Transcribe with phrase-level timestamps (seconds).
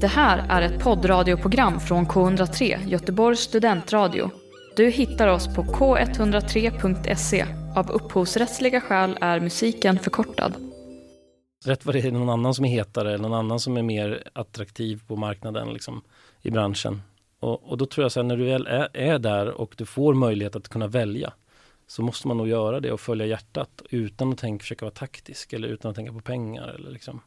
[0.00, 4.30] Det här är ett poddradioprogram från K103, Göteborgs studentradio.
[4.76, 7.46] Du hittar oss på k103.se.
[7.76, 10.54] Av upphovsrättsliga skäl är musiken förkortad.
[11.64, 14.22] Rätt vad det är någon annan som är hetare, eller någon annan som är mer
[14.32, 16.02] attraktiv på marknaden liksom,
[16.42, 17.02] i branschen.
[17.40, 20.14] Och, och då tror jag att när du väl är, är där och du får
[20.14, 21.32] möjlighet att kunna välja
[21.86, 25.52] så måste man nog göra det och följa hjärtat utan att tänka, försöka vara taktisk
[25.52, 26.68] eller utan att tänka på pengar.
[26.68, 27.20] Eller liksom.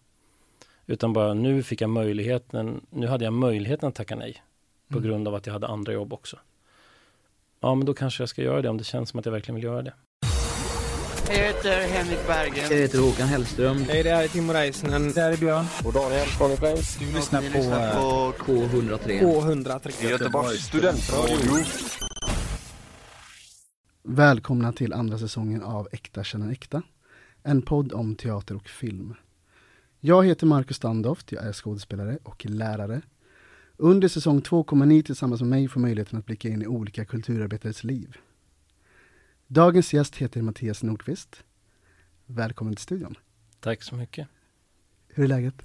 [0.88, 4.44] Utan bara nu fick jag möjligheten, nu hade jag möjligheten att tacka nej.
[4.90, 5.10] På Mm.
[5.10, 6.38] grund av att jag hade andra jobb också.
[7.60, 9.56] Ja men då kanske jag ska göra det om det känns som att jag verkligen
[9.56, 9.94] vill göra det.
[11.28, 12.66] Jag heter Henrik Berggren.
[12.70, 13.78] Jag heter Håkan Hellström.
[13.78, 15.12] Hej, det här är Timo Räisänen.
[15.12, 15.66] Det här är Björn.
[15.86, 16.98] Och Daniel Flames.
[17.00, 19.22] Du lyssnar på, lyssnar på K103.
[19.22, 20.10] K103.
[20.10, 21.64] Göteborgs studentradio.
[24.04, 26.82] Välkomna till andra säsongen av Äkta känner äkta.
[27.44, 29.14] En podd om teater och film.
[30.04, 33.02] Jag heter Marcus Standoft, jag är skådespelare och lärare.
[33.78, 37.06] Under säsong två kommer ni tillsammans med mig få möjligheten att blicka in i olika
[37.06, 38.18] kulturarbetares liv.
[39.48, 41.44] Dagens gäst heter Mattias Nordqvist.
[42.26, 43.16] Välkommen till studion.
[43.60, 44.28] Tack så mycket.
[45.08, 45.56] Hur är läget?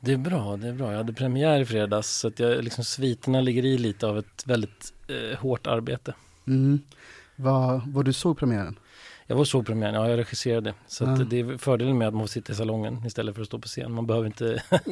[0.00, 0.90] Det är bra, det är bra.
[0.90, 4.46] Jag hade premiär i fredags så att jag, liksom, sviterna ligger i lite av ett
[4.46, 6.14] väldigt eh, hårt arbete.
[6.46, 6.80] Mm.
[7.36, 8.78] Vad, vad du såg premiären?
[9.30, 10.74] Jag var så premiären, ja jag regisserade.
[10.86, 11.10] Så Ja.
[11.10, 13.68] det är fördelen med att man får sitta i salongen istället för att stå på
[13.68, 13.92] scen.
[13.92, 14.44] Man behöver inte,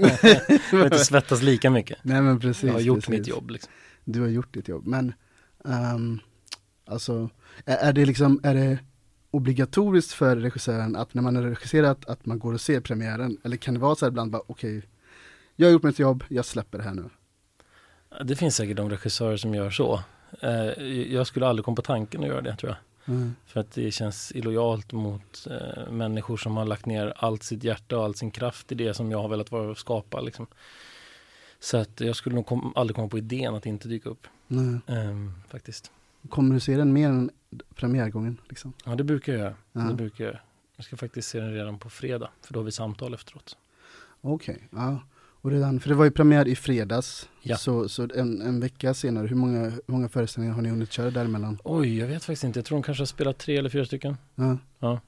[0.71, 1.99] behöver inte svettas lika mycket.
[2.03, 2.65] Nej men precis.
[2.65, 3.09] Jag har gjort precis.
[3.11, 3.73] mitt jobb liksom.
[4.05, 5.13] Du har gjort ditt jobb, men
[5.65, 6.19] ehm,
[6.87, 7.31] alltså,
[7.65, 8.79] är, är det liksom, är det
[9.31, 13.39] obligatoriskt för regissören att när man har regisserat att man går och ser premiären?
[13.45, 14.83] Eller kan det vara så här ibland bara, okej,
[15.57, 17.11] jag har gjort mitt jobb, jag släpper det här nu.
[18.25, 20.03] Det finns säkert de regissörer som gör så.
[20.43, 22.79] Eh, jag skulle aldrig komma på tanken att göra det tror jag.
[23.09, 23.35] Mm.
[23.47, 27.99] För att det känns illojalt mot eh, människor som har lagt ner allt sitt hjärta
[27.99, 30.21] och all sin kraft i det som jag har velat vara och skapa.
[30.21, 30.47] Liksom.
[31.61, 34.27] Så att jag skulle nog kom, aldrig komma på idén att inte dyka upp.
[34.47, 34.81] Nej.
[34.87, 35.91] ehm, faktiskt.
[36.29, 37.31] Kommer du se den mer än
[37.75, 38.41] premiärgången?
[38.49, 38.73] Liksom?
[38.85, 39.55] Ja, det brukar jag göra.
[39.73, 39.81] Ja.
[39.81, 40.39] Det brukar jag.
[40.77, 43.57] Jag ska faktiskt se den redan på fredag, för då har vi samtal efteråt.
[44.21, 45.01] Okej, ja.
[45.41, 47.57] Och redan, för det var ju premiär i fredags, Ja.
[47.57, 51.11] så, så en, en vecka senare, hur många, hur många föreställningar har ni hunnit köra
[51.11, 51.59] däremellan?
[51.65, 52.59] Oj, jag vet faktiskt inte.
[52.59, 54.17] Jag tror de kanske har spelat tre eller fyra stycken.
[54.35, 54.59] Ja.
[54.79, 55.01] Ja.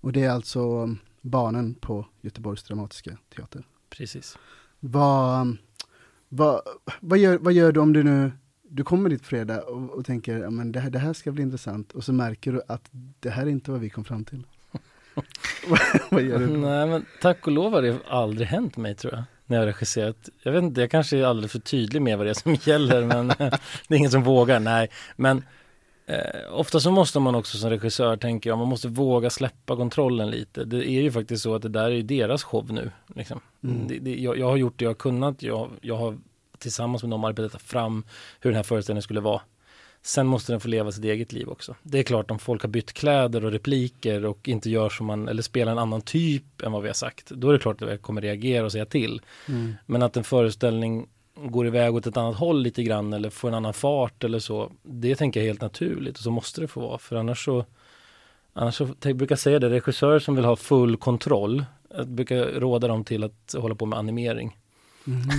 [0.00, 3.62] Och det är alltså barnen på Göteborgs Dramatiska Teater.
[3.90, 4.38] Precis.
[4.80, 5.56] Vad,
[6.28, 6.60] vad,
[7.00, 8.32] vad, gör, vad gör du om du nu,
[8.68, 11.42] du kommer dit fredag och, och tänker, ja, men det, här, det här ska bli
[11.42, 12.88] intressant och så märker du att
[13.20, 14.46] det här är inte vad vi kom fram till.
[16.10, 16.46] vad, gör du?
[16.46, 19.22] Nej, men tack och lov har det aldrig hänt mig tror jag.
[19.48, 20.28] När jag har regisserat.
[20.42, 23.04] Jag vet inte, jag kanske är alldeles för tydlig med vad det är som gäller,
[23.04, 23.28] men
[23.88, 24.60] det är ingen som vågar.
[24.60, 25.44] Nej, men
[26.06, 30.30] eh, ofta så måste man också som regissör, tänker jag, man måste våga släppa kontrollen
[30.30, 30.64] lite.
[30.64, 32.90] Det är ju faktiskt så att det där är ju deras show nu.
[33.14, 33.40] Liksom.
[33.64, 33.88] Mm.
[33.88, 35.42] Det, det, jag, jag har gjort det jag har kunnat.
[35.42, 36.18] Jag, jag har
[36.58, 38.04] tillsammans med dem arbetat fram
[38.40, 39.40] hur den här föreställningen skulle vara.
[40.02, 41.74] Sen måste den få leva sitt eget liv också.
[41.82, 45.28] Det är klart om folk har bytt kläder och repliker och inte gör som man,
[45.28, 47.30] eller spelar en annan typ än vad vi har sagt.
[47.30, 49.20] Då är det klart att jag kommer reagera och säga till.
[49.48, 49.74] Mm.
[49.86, 53.54] Men att en föreställning går iväg åt ett annat håll lite grann eller får en
[53.54, 54.72] annan fart eller så.
[54.82, 56.98] Det tänker jag är helt naturligt och så måste det få vara.
[56.98, 57.64] För annars så,
[58.52, 61.64] annars så jag brukar säga det, regissörer som vill ha full kontroll,
[61.96, 64.56] jag brukar råda dem till att hålla på med animering.
[65.08, 65.30] Mhm,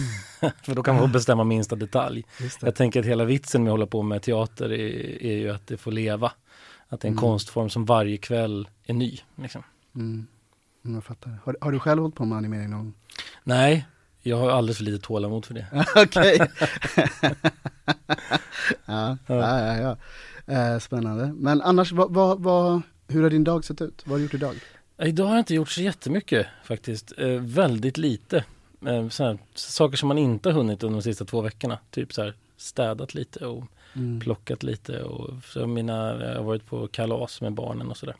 [0.64, 2.24] För då kan man bestämma minsta detalj.
[2.62, 5.68] Jag tänker att hela vitsen med att hålla på med teater är, är ju att
[5.68, 6.32] det får leva.
[6.88, 7.22] Att det är en Mm.
[7.22, 9.20] konstform som varje kväll är ny.
[9.36, 9.64] Liksom.
[9.96, 10.28] Mm.
[10.86, 11.38] Mm, Jag fattar.
[11.44, 12.94] Har, har du själv hållit på med animering någon?
[13.44, 13.88] Nej,
[14.22, 15.68] jag har alldeles för lite tålamod för det.
[15.96, 16.38] Okej.
[18.86, 19.98] ja, ja, ja, ja.
[20.54, 21.34] Eh, spännande.
[21.38, 24.02] Men annars, vad, vad, vad, hur har din dag sett ut?
[24.06, 24.56] Vad har du gjort idag?
[25.04, 27.14] Idag har jag inte gjort så jättemycket faktiskt.
[27.18, 28.44] Eh, väldigt lite.
[28.86, 31.78] Eh, här, saker som man inte har hunnit under de sista två veckorna.
[31.92, 33.64] Typ så här städat lite och
[33.96, 34.20] Mm.
[34.20, 38.16] plockat lite och så mina, jag har varit på kalas med barnen och sådär.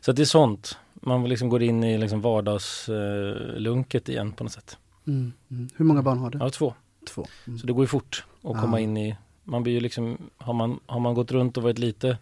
[0.00, 0.78] Så att det är sånt.
[0.94, 4.78] Man liksom går in i liksom vardagslunket eh, igen på något sätt.
[5.06, 5.32] Mm.
[5.50, 5.68] Mm.
[5.76, 6.38] Hur många barn har du?
[6.38, 6.74] Har två.
[7.08, 7.26] Två.
[7.46, 7.58] Mm.
[7.58, 8.60] Så det går ju fort att Ja.
[8.60, 11.78] komma in i, man blir ju liksom, har man, har man gått runt och varit
[11.78, 12.18] lite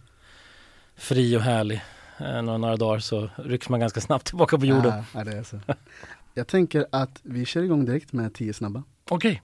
[0.95, 1.81] fri och härlig
[2.19, 4.93] eh, några, några dagar så rycks man ganska snabbt tillbaka på jorden.
[5.13, 5.59] Ja, ja, det är så.
[6.33, 8.83] Jag tänker att vi kör igång direkt med 10 snabba.
[9.09, 9.41] Okej.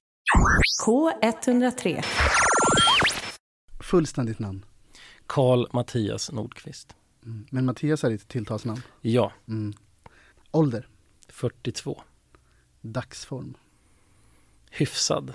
[0.85, 2.05] K103.
[3.79, 4.65] Fullständigt namn.
[5.27, 6.95] Karl Mattias Nordqvist.
[7.25, 7.45] Mm.
[7.51, 8.81] Men Mattias är ditt tilltalsnamn.
[9.01, 9.73] Ja, Mm.
[10.51, 10.87] Ålder.
[11.29, 12.01] 42.
[12.81, 13.57] Dagsform.
[14.71, 15.33] Hyfsad.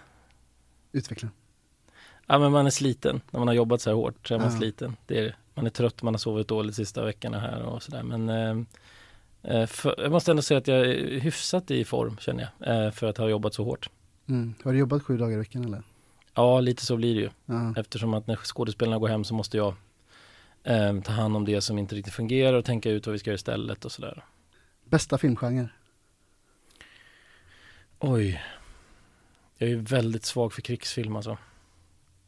[0.92, 1.28] Utveckla.
[2.26, 4.28] Ja men man är sliten när man har jobbat så här hårt.
[4.28, 4.58] Så är man Ja.
[4.58, 4.96] sliten.
[5.06, 8.02] Det är, man är trött, man har sovit dåligt sista veckorna här och sådär.
[8.02, 8.64] Men eh,
[9.68, 12.86] för, jag måste ändå säga att jag är hyfsat i form känner jag.
[12.86, 13.90] Eh, för att ha jobbat så hårt.
[14.28, 14.54] Mm.
[14.64, 15.82] Har du jobbat sju dagar i veckan eller?
[16.34, 17.30] Ja, lite så blir det ju.
[17.46, 17.74] Ja.
[17.76, 19.74] Eftersom att när skådespelarna går hem så måste jag
[20.64, 23.30] eh, ta hand om det som inte riktigt fungerar och tänka ut vad vi ska
[23.30, 24.24] göra istället och sådär.
[24.84, 25.68] Bästa filmgenre?
[27.98, 28.42] Oj.
[29.58, 31.38] Jag är ju väldigt svag för krigsfilm alltså.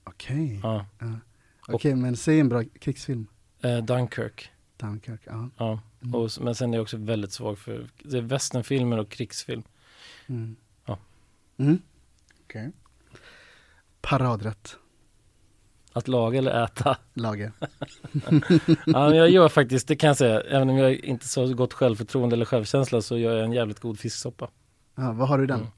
[0.04, 0.60] Okej.
[0.62, 0.86] Ja.
[1.68, 3.26] Okej, men säg en bra krigsfilm.
[3.60, 4.51] Eh, Dunkirk.
[4.82, 5.48] Dunkirk, ja.
[5.58, 5.80] Ja.
[6.02, 6.14] Mm.
[6.14, 9.62] Och, men sen är jag också väldigt svag för det är westernfilmer och krigsfilm.
[10.26, 10.56] Mm.
[10.86, 10.98] Ja.
[11.56, 11.78] Mm.
[12.44, 12.70] Okej.
[14.00, 14.76] Paradrätt,
[15.92, 16.96] Att laga eller äta.
[17.14, 17.52] lager.
[18.86, 21.72] Ja, men jag gör faktiskt, det kan jag säga, även om jag inte så gott
[21.72, 24.48] självförtroende eller självkänsla så gör jag en jävligt god fisksoppa.
[24.94, 25.60] Ja, vad har du i den?
[25.60, 25.70] Mm.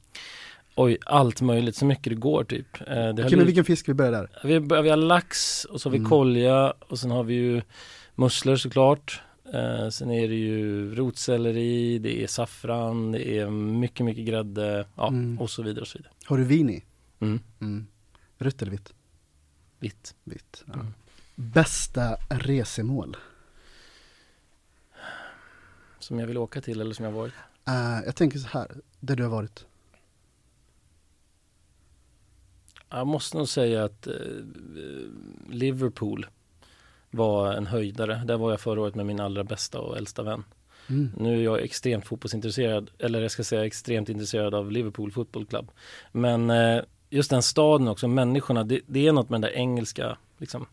[0.76, 2.80] Oj, allt möjligt, så mycket det går typ.
[2.80, 4.30] Eh, det har Okej, men vilken fisk vi börjar där?
[4.44, 6.10] vi, har- vi har lax och så har vi Mm.
[6.10, 7.62] kolja och sen har vi ju
[8.14, 9.22] musslor såklart.
[9.52, 15.08] Eh, sen är det ju rotselleri, det är saffran, det är mycket, mycket grädde, ja,
[15.08, 15.40] Mm.
[15.40, 16.12] och så vidare och så vidare.
[16.24, 16.84] Har du vin i?
[17.20, 17.40] Mm.
[17.60, 17.86] Mm.
[18.38, 18.94] Rött eller vitt?
[19.78, 20.14] Vitt.
[20.24, 20.64] Vitt.
[20.66, 20.72] Ja.
[20.74, 20.86] Mm.
[21.34, 23.16] Bästa resemål?
[25.98, 27.34] Som jag vill åka till eller som jag varit.
[27.66, 28.70] Eh, jag tänker så här,
[29.00, 29.66] där du har varit.
[32.90, 34.14] Jag måste nog säga att eh,
[35.50, 36.26] Liverpool
[37.16, 38.22] var en höjdare.
[38.26, 40.44] Där var jag förra året med min allra bästa och äldsta vän.
[40.88, 41.10] Mm.
[41.16, 45.70] Nu är jag extremt fotbollsintresserad, eller jag ska säga extremt intresserad av Liverpool Football Club.
[46.12, 50.16] Men eh, just den staden också, människorna, det, det är något med den där engelska,
[50.38, 50.66] liksom,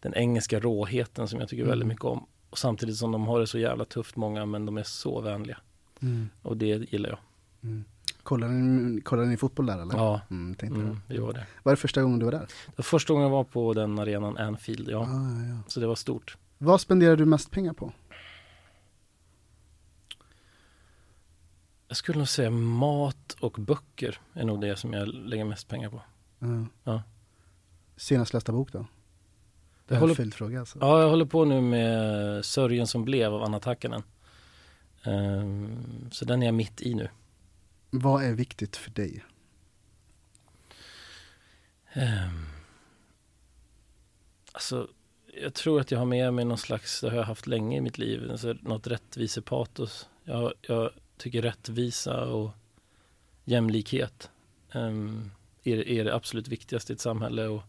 [0.00, 1.88] den engelska råheten som jag tycker väldigt Mm.
[1.88, 2.26] mycket om.
[2.50, 5.58] Och samtidigt som de har det så jävla tufft många, men de är så vänliga.
[6.02, 6.28] Mm.
[6.42, 7.18] Och det gillar jag.
[8.22, 8.24] Mm.
[8.24, 9.94] Kollar, ni, kollar ni fotboll där eller?
[9.96, 11.46] Ja, Mm, mm, det var det.
[11.62, 12.46] Var det första gången du var där?
[12.66, 14.98] Det var första gången jag var på den arenan, Anfield, ja.
[14.98, 15.58] Ah, ja, ja.
[15.66, 16.36] Så det var stort.
[16.58, 17.92] Vad spenderar du mest pengar på?
[21.88, 25.90] Jag skulle nog säga mat och böcker är nog det som jag lägger mest pengar
[25.90, 26.02] på.
[26.38, 26.66] Ja.
[26.84, 27.02] Ja.
[27.96, 28.86] Senast lästa bok då?
[29.88, 30.78] Det är en följdfråga alltså.
[30.80, 34.02] Ja, jag håller på nu med Sörjen som blev av Anna Takkanen.
[35.02, 35.76] Ehm,
[36.10, 37.08] så den är jag mitt i nu.
[37.94, 39.24] Vad är viktigt för dig?
[41.94, 42.46] Um,
[44.52, 44.88] alltså,
[45.34, 47.80] jag tror att jag har med mig någon slags, det har jag haft länge i
[47.80, 50.08] mitt liv, alltså något rättvisepatos.
[50.24, 52.50] Jag, jag tycker rättvisa och
[53.44, 54.30] jämlikhet
[54.72, 55.30] ehm,
[55.64, 57.46] är, är det absolut viktigaste i ett samhälle.
[57.46, 57.62] Och,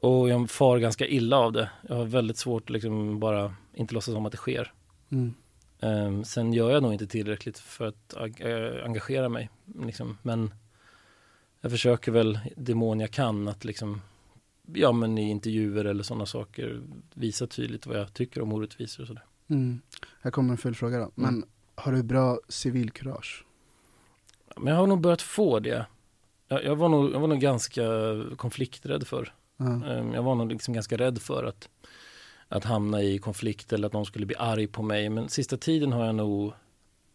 [0.00, 1.70] och jag far ganska illa av det.
[1.88, 4.72] Jag har väldigt svårt att liksom bara inte låtsas om att det sker.
[5.10, 5.34] Mm.
[5.82, 9.50] Um, sen gör jag nog inte tillräckligt för att eh, engagera mig.
[9.84, 10.18] Liksom.
[10.22, 10.54] Men
[11.60, 14.00] jag försöker väl det mån jag kan att liksom,
[14.72, 16.80] ja men i intervjuer eller sådana saker
[17.14, 19.24] visa tydligt vad jag tycker om orättvisor och sådär.
[19.48, 19.80] Mm.
[20.20, 21.10] Här kommer en följdfråga då.
[21.14, 21.44] Men
[21.74, 23.44] har du bra civilkurage?
[24.56, 25.86] Men jag har nog börjat få det.
[26.48, 27.82] Jag, jag, var, nog, jag var nog ganska
[28.36, 29.32] konflikträdd för.
[29.56, 29.64] Ja.
[29.64, 31.68] Um, jag var nog liksom ganska rädd för att,
[32.52, 35.08] att hamna i konflikt eller att någon skulle bli arg på mig.
[35.08, 36.52] Men sista tiden har jag nog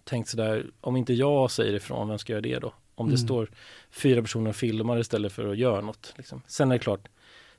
[0.04, 2.74] tänkt sådär, om inte jag säger ifrån, vem ska göra det då?
[2.95, 3.25] Om det Mm.
[3.28, 3.50] står
[3.89, 6.13] fyra personer och filmar istället för att göra något.
[6.18, 6.42] Liksom.
[6.48, 7.07] Sen är det klart,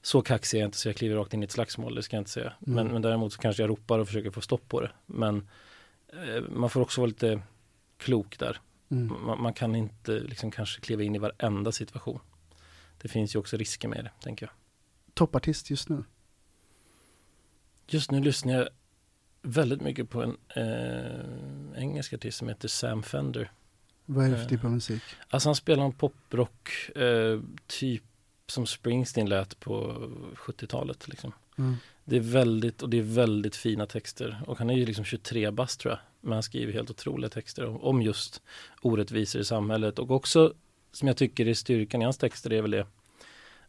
[0.02, 2.16] så kaxig är jag inte så jag kliver rakt in i ett slagsmål, det ska
[2.16, 2.52] jag inte säga.
[2.66, 2.74] Mm.
[2.74, 4.90] Men, men däremot så kanske jag ropar och försöker få stopp på det.
[5.06, 5.48] Men
[6.12, 7.42] eh, man får också vara lite
[7.96, 8.60] klok där.
[8.90, 9.16] Mm.
[9.26, 12.20] Man, man kan inte liksom kanske kliva in i varenda situation.
[13.02, 14.52] Det finns ju också risker med det, tänker jag.
[15.14, 16.04] Toppartist just nu?
[17.90, 18.68] Just nu lyssnar jag
[19.42, 23.50] väldigt mycket på en eh, engelsk artist som heter Sam Fender.
[24.06, 24.48] Vad är det för Eh.
[24.48, 25.02] typ av musik?
[25.28, 28.02] Alltså han spelar en poprock, eh, typ
[28.46, 31.08] som Springsteen lät på 70-talet.
[31.08, 31.32] Liksom.
[31.58, 31.76] Mm.
[32.04, 34.42] Det är väldigt, och det är väldigt fina texter.
[34.46, 36.00] Och han är ju liksom 23 bast tror jag.
[36.20, 38.42] Men han skriver helt otroliga texter om, om just
[38.82, 39.98] orättvisor i samhället.
[39.98, 40.54] Och också,
[40.92, 42.86] som jag tycker är styrkan i hans texter, är väl det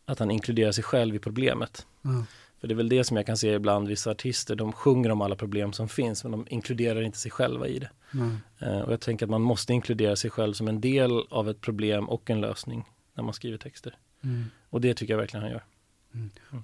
[0.05, 1.87] att han inkluderar sig själv i problemet.
[2.01, 2.25] Ja.
[2.59, 5.21] För det är väl det som jag kan se ibland vissa artister, de sjunger om
[5.21, 7.89] alla problem som finns men de inkluderar inte sig själva i det.
[8.59, 11.61] Eh, och jag tänker att man måste inkludera sig själv som en del av ett
[11.61, 13.97] problem och en lösning när man skriver texter.
[14.23, 14.43] Mm.
[14.69, 15.63] Och det tycker jag verkligen han gör.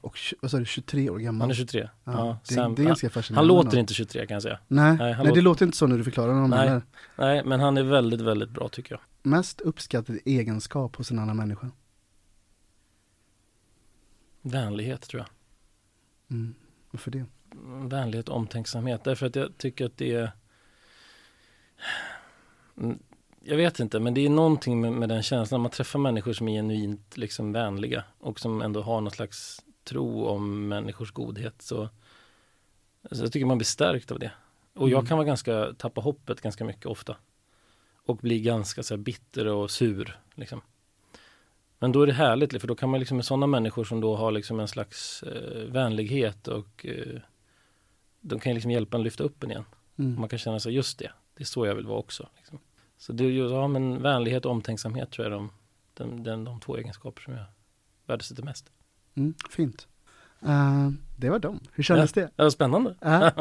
[0.02, 1.42] Och tj- vad sa du, 23 år gammal?
[1.42, 1.90] Han är 23.
[2.04, 3.54] Ja, Ja, det, Sam- det är ganska han, fascinerande.
[3.54, 4.60] han låter inte 23 kan jag säga.
[4.68, 6.82] Nej, Nej, nej, det låter- inte så när du förklarar honom Nej.
[7.16, 9.02] Nej, men han är väldigt, väldigt bra tycker jag.
[9.32, 11.72] Mest uppskattad egenskap hos en annan människa?
[14.42, 15.28] Vänlighet tror jag.
[16.32, 16.56] Mm.
[16.92, 17.26] Varför det?
[17.90, 19.04] Vänlighet och omtänksamhet.
[19.04, 20.32] Därför att jag tycker att det är
[22.78, 23.00] Mm,
[23.42, 25.62] Jag vet inte, men det är någonting med, med den känslan.
[25.62, 30.26] Man träffar människor som är genuint liksom vänliga och som ändå har någon slags tro
[30.26, 31.62] om människors godhet.
[31.62, 31.90] Så,
[33.12, 34.32] så jag tycker man blir stärkt av det.
[34.74, 35.06] Och jag Mm.
[35.08, 37.18] kan vara ganska, tappa hoppet ganska mycket ofta.
[38.06, 40.20] Och bli ganska så bitter och sur.
[40.36, 40.62] Liksom.
[41.86, 44.16] Men då är det härligt för då kan man liksom med sådana människor som då
[44.16, 47.22] har liksom en slags eh, vänlighet och eh,
[48.22, 49.66] de kan liksom hjälpa en lyfta upp en igen.
[49.96, 50.20] Mm.
[50.20, 52.30] Man kan känna sig, just det, det är så jag vill vara också.
[52.38, 52.60] Liksom.
[52.98, 55.52] Så det är ju, ja men vänlighet och omtänksamhet tror jag är de,
[55.94, 57.46] de, de, de två egenskaper som jag
[58.06, 58.72] värdesätter mest.
[59.16, 59.88] Mm, fint.
[60.42, 61.60] Eh, det var dem.
[61.74, 62.30] Hur kändes det?
[62.36, 62.96] Ja, spännande.
[63.02, 63.32] Ja.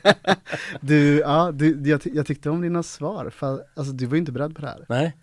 [0.80, 4.32] du, ja, du, jag, jag tyckte om dina svar, för alltså, du var ju inte
[4.32, 4.86] beredd på det här.
[4.88, 5.16] Nej,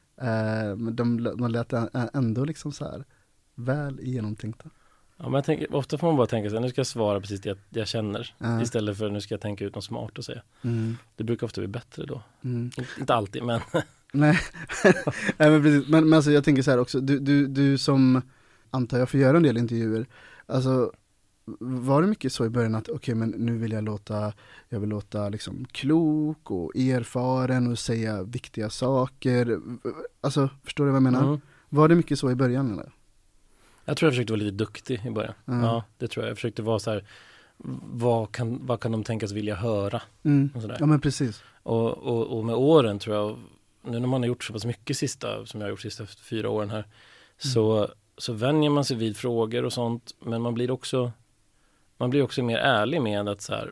[0.77, 1.73] men de, de lät
[2.13, 3.05] ändå liksom så här
[3.55, 4.69] väl genomtänkta.
[5.17, 7.41] ja, men jag tänker, ofta får man bara tänka sig, nu ska jag svara precis
[7.41, 8.35] det jag, det jag känner.
[8.37, 8.61] Ja.
[8.61, 10.41] Istället för nu ska jag tänka ut något smart att säga.
[10.61, 12.21] Mm, Det brukar ofta bli bättre då.
[12.43, 12.63] mm.
[12.65, 13.61] Inte- Inte alltid, men
[14.13, 14.39] Nej,
[15.37, 18.21] Nej men precis, men, men alltså, jag tänker så här också, du, du, du som
[18.71, 20.05] antar jag får göra en del intervjuer,
[20.45, 20.91] alltså
[21.59, 24.33] var det mycket så i början att okej men nu vill jag låta,
[24.69, 29.59] jag vill låta liksom klok och erfaren och säga viktiga saker,
[30.21, 31.23] alltså förstår du vad jag menar?
[31.23, 31.41] mm.
[31.69, 32.91] Var det mycket så i början eller?
[33.87, 35.33] jag tror jag försökte vara lite duktig i början.
[35.47, 35.63] Mm.
[35.63, 36.29] Ja, det tror jag.
[36.29, 37.03] Jag försökte vara så här,
[37.83, 40.01] vad kan, vad kan de tänkas vilja höra?
[40.23, 40.49] Mm.
[40.55, 40.77] Och sådär.
[40.79, 41.43] Ja men precis.
[41.63, 43.37] Och, och, och med åren tror jag,
[43.81, 46.49] nu när man har gjort så pass mycket sista, som jag har gjort sista fyra
[46.49, 46.85] åren här,
[47.37, 51.11] så, så vänjer man sig vid frågor och sånt, men man blir också,
[51.97, 53.71] man blir också mer ärlig med att så här,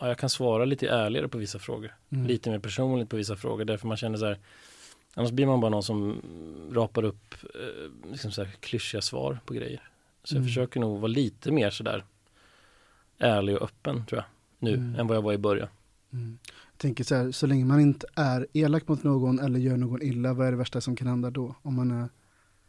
[0.00, 2.26] ja, jag kan svara lite ärligare på vissa frågor, Mm.
[2.26, 4.38] lite mer personligt på vissa frågor, därför man känner så här,
[5.14, 6.20] annars blir man bara någon som
[6.72, 9.88] rapar upp eh, liksom så här klyschiga svar på grejer.
[10.24, 10.48] Så jag Mm.
[10.48, 12.04] försöker nog vara lite mer sådär
[13.18, 14.24] ärlig och öppen tror jag,
[14.58, 15.00] nu, Mm.
[15.00, 15.68] än vad jag var i början.
[16.12, 16.38] Mm.
[16.72, 20.02] Jag tänker så här, så länge man inte är elak mot någon eller gör någon
[20.02, 21.54] illa, vad är det värsta som kan hända då?
[21.62, 22.08] Om man är,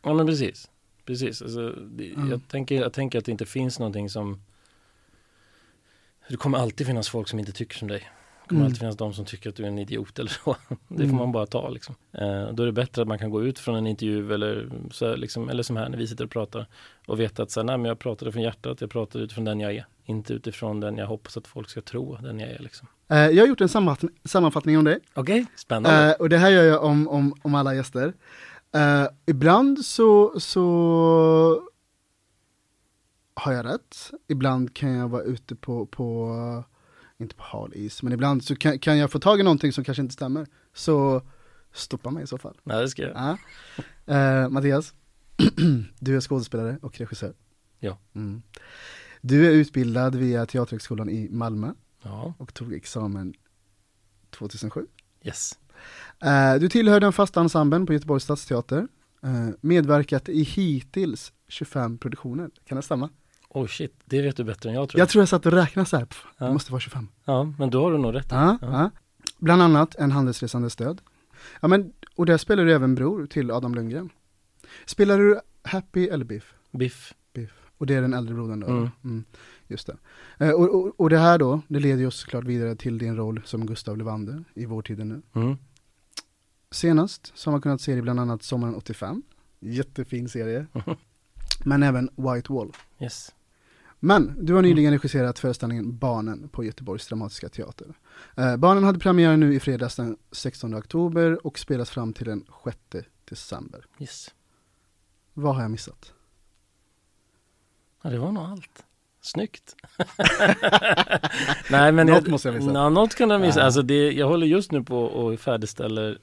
[0.03, 0.69] Ja men precis.
[1.05, 1.41] Precis.
[1.41, 4.41] Alltså, det, jag, tänker, jag tänker att det inte finns någonting som
[6.29, 7.99] Det kommer alltid finnas folk som inte tycker som dig.
[8.43, 8.65] Det kommer Mm.
[8.65, 10.55] alltid finnas de som tycker att du är en idiot eller så.
[10.87, 11.15] Det får Mm.
[11.15, 11.95] man bara ta liksom.
[12.13, 15.15] Eh, då är det bättre att man kan gå ut från en intervju eller, så
[15.15, 16.65] liksom, eller som här när vi sitter och pratar
[17.07, 19.59] och veta att så här, nej, men jag pratade från hjärtat, jag pratade utifrån den
[19.59, 19.85] jag är.
[20.05, 22.87] Inte utifrån den jag hoppas att folk ska tro den jag är liksom.
[23.09, 23.69] Eh, jag har gjort en
[24.25, 24.99] sammanfattning, om dig.
[25.13, 26.09] Okej, spännande.
[26.09, 28.13] Eh, och det här gör jag om, om, om alla gäster.
[28.75, 31.61] Eh, ibland så, så
[33.37, 34.11] har jag rätt.
[34.27, 36.63] Ibland kan jag vara ute på, på
[37.17, 39.83] inte på hal is, men ibland så kan, kan jag få tag i någonting som
[39.83, 40.47] kanske inte stämmer.
[40.73, 41.21] Så
[41.73, 42.57] stoppa mig i så fall.
[42.63, 43.11] nej, det ska jag.
[43.15, 43.37] Ja.
[44.15, 44.93] Eh, Mattias,
[45.99, 47.33] du är skådespelare och regissör.
[47.79, 47.97] Ja.
[48.15, 48.41] Mm.
[49.21, 51.71] Du är utbildad via Teaterhögskolan i Malmö
[52.03, 53.33] Ja, och tog examen
[54.29, 54.85] 2007.
[55.23, 55.59] yes.
[56.23, 58.87] Eh, du tillhör den fasta ensemblen på Göteborgs stadsteater.
[59.23, 62.49] Eh, medverkat i hittills 25 produktioner.
[62.65, 63.09] Kan det stämma?
[63.49, 64.99] Oh shit, det vet du bättre än jag tror.
[64.99, 66.05] Jag tror jag satt och räknade så här.
[66.05, 66.45] Pff, Ja.
[66.45, 67.07] Det måste vara 25.
[67.25, 68.27] Ja, men då har du nog rätt.
[68.29, 68.89] Ja, Ja.
[69.37, 71.01] Bland annat En handelsresande stöd.
[71.61, 74.09] Ja, men, och där spelar du även bror till Adam Lundgren.
[74.85, 76.53] Spelar du Happy eller Biff?
[76.71, 77.13] Biff.
[77.33, 77.51] Biff.
[77.77, 78.67] Och det är den äldre brodern då?
[78.67, 78.89] Mm.
[79.03, 79.23] Mm,
[79.67, 79.97] just det.
[80.45, 83.41] Eh, och, och, och det här då, det leder ju såklart vidare till din roll
[83.45, 85.41] som Gustav Levander i Vår tiden nu.
[85.41, 85.57] Mm.
[86.71, 89.23] Senast har man kunnat se det bland annat Sommaren 85.
[89.59, 90.65] Jättefin serie.
[91.65, 92.71] Men även White Wall.
[92.99, 93.31] Yes.
[93.99, 97.93] Men du har nyligen regisserat föreställningen Barnen på Göteborgs Dramatiska Teater.
[98.37, 102.45] Eh, Barnen hade premiär nu i fredags den 16 oktober och spelas fram till den
[102.63, 103.85] 6 december.
[103.99, 104.33] Yes.
[105.33, 106.13] Vad har jag missat?
[108.01, 108.85] Ja, det var nog allt.
[109.21, 109.75] Snyggt.
[111.71, 112.71] Nej, men Något måste jag missa.
[112.71, 113.59] Ja, något kan jag missa.
[113.59, 113.65] Ja.
[113.65, 116.19] Alltså det, jag håller just nu på och färdigställer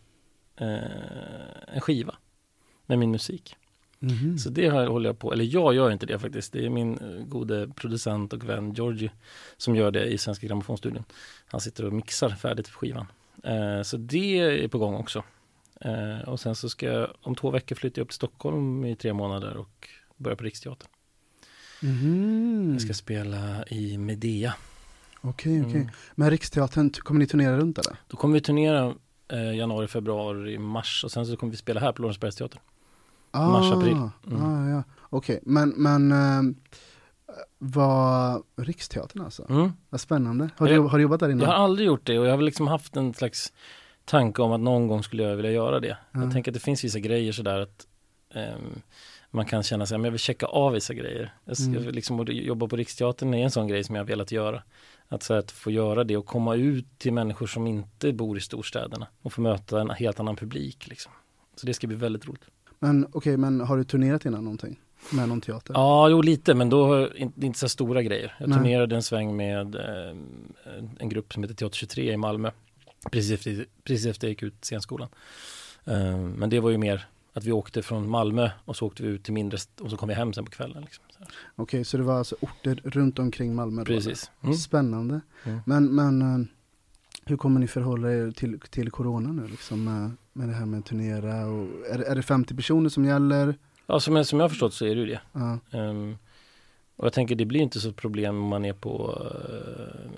[0.56, 2.14] eh, en skiva
[2.86, 3.56] med min musik.
[3.98, 4.38] Mhm.
[4.38, 6.52] Så det håller jag på, eller jag gör inte det faktiskt.
[6.52, 9.10] Det är min eh, gode producent och vän Georgie
[9.56, 11.04] som gör det i Svenska Grammofonstudion.
[11.46, 13.06] Han sitter och mixar färdigt skivan.
[13.44, 15.22] Eh, så det är på gång också.
[15.80, 19.12] Eh, och sen så ska jag om två veckor flytta upp till Stockholm i tre
[19.12, 20.88] månader och börja på Riksteatern.
[21.82, 22.70] Mhm.
[22.72, 24.54] Jag ska spela i Medea.
[25.20, 25.80] Okej, okej.
[25.80, 25.88] Mm.
[26.14, 27.96] Men Riksteatern, kommer ni turnera runt eller?
[28.08, 28.94] Då kommer vi turnera
[29.28, 32.60] eh, januari, februari, mars och sen så kommer vi spela här på Lorensbergsteatern.
[33.38, 33.92] Mars, april.
[34.26, 34.42] Mm.
[34.44, 34.82] Ah, ja.
[35.10, 36.42] Okej, men, men äh,
[37.58, 39.46] vad, Riksteatern alltså?
[39.50, 39.72] Mm.
[39.90, 40.50] Vad spännande.
[40.56, 41.40] Har du, Jag- har du jobbat där innan?
[41.40, 43.52] Jag har aldrig gjort det och jag har liksom haft en slags
[44.04, 45.96] tanke om att någon gång skulle jag vilja göra det.
[46.12, 46.22] Ja.
[46.22, 47.86] Jag tänker att det finns vissa grejer sådär att
[48.34, 48.80] ehm,
[49.30, 51.34] man kan känna sig, men jag vill checka av vissa grejer.
[51.44, 51.88] Jag, ska Mm.
[51.94, 54.62] liksom, jobba på Riksteatern är en sån grej som jag har velat göra.
[55.08, 58.36] Att, så här, att få göra det och komma ut till människor som inte bor
[58.38, 60.86] i storstäderna och få möta en helt annan publik.
[60.88, 61.12] Liksom.
[61.56, 62.44] Så det ska bli väldigt roligt.
[62.84, 64.80] Men okej, men har du turnerat innan någonting?
[65.12, 65.74] Med någon teater?
[65.74, 68.34] Ja, jo lite, men då har jag inte, inte så stora grejer.
[68.38, 68.58] Jag Nej.
[68.58, 70.16] turnerade en sväng med eh,
[70.98, 72.50] en grupp som heter Teater 23 i Malmö.
[73.10, 75.08] Precis efter, precis efter jag gick ut scenskolan.
[75.84, 79.08] Eh, men det var ju mer Att vi åkte från Malmö och så åkte vi
[79.08, 80.82] ut till mindre och så kom vi hem sen på kvällen.
[80.82, 81.04] Liksom.
[81.56, 83.84] Okej, så det var alltså orter runt omkring Malmö?
[83.84, 84.30] Precis.
[84.42, 84.54] Mm.
[84.54, 85.20] Spännande.
[85.44, 85.60] Mm.
[85.66, 86.46] Men, men eh,
[87.26, 90.84] hur kommer ni förhålla er till, till corona nu liksom med, med det här med
[90.84, 93.54] turnera och är, är det 50 personer som gäller?
[93.86, 95.20] Ja, som, som jag har förstått så är det ju det.
[95.32, 96.16] Ja, Ehm,
[96.96, 99.22] och jag tänker det blir inte så problem om man är på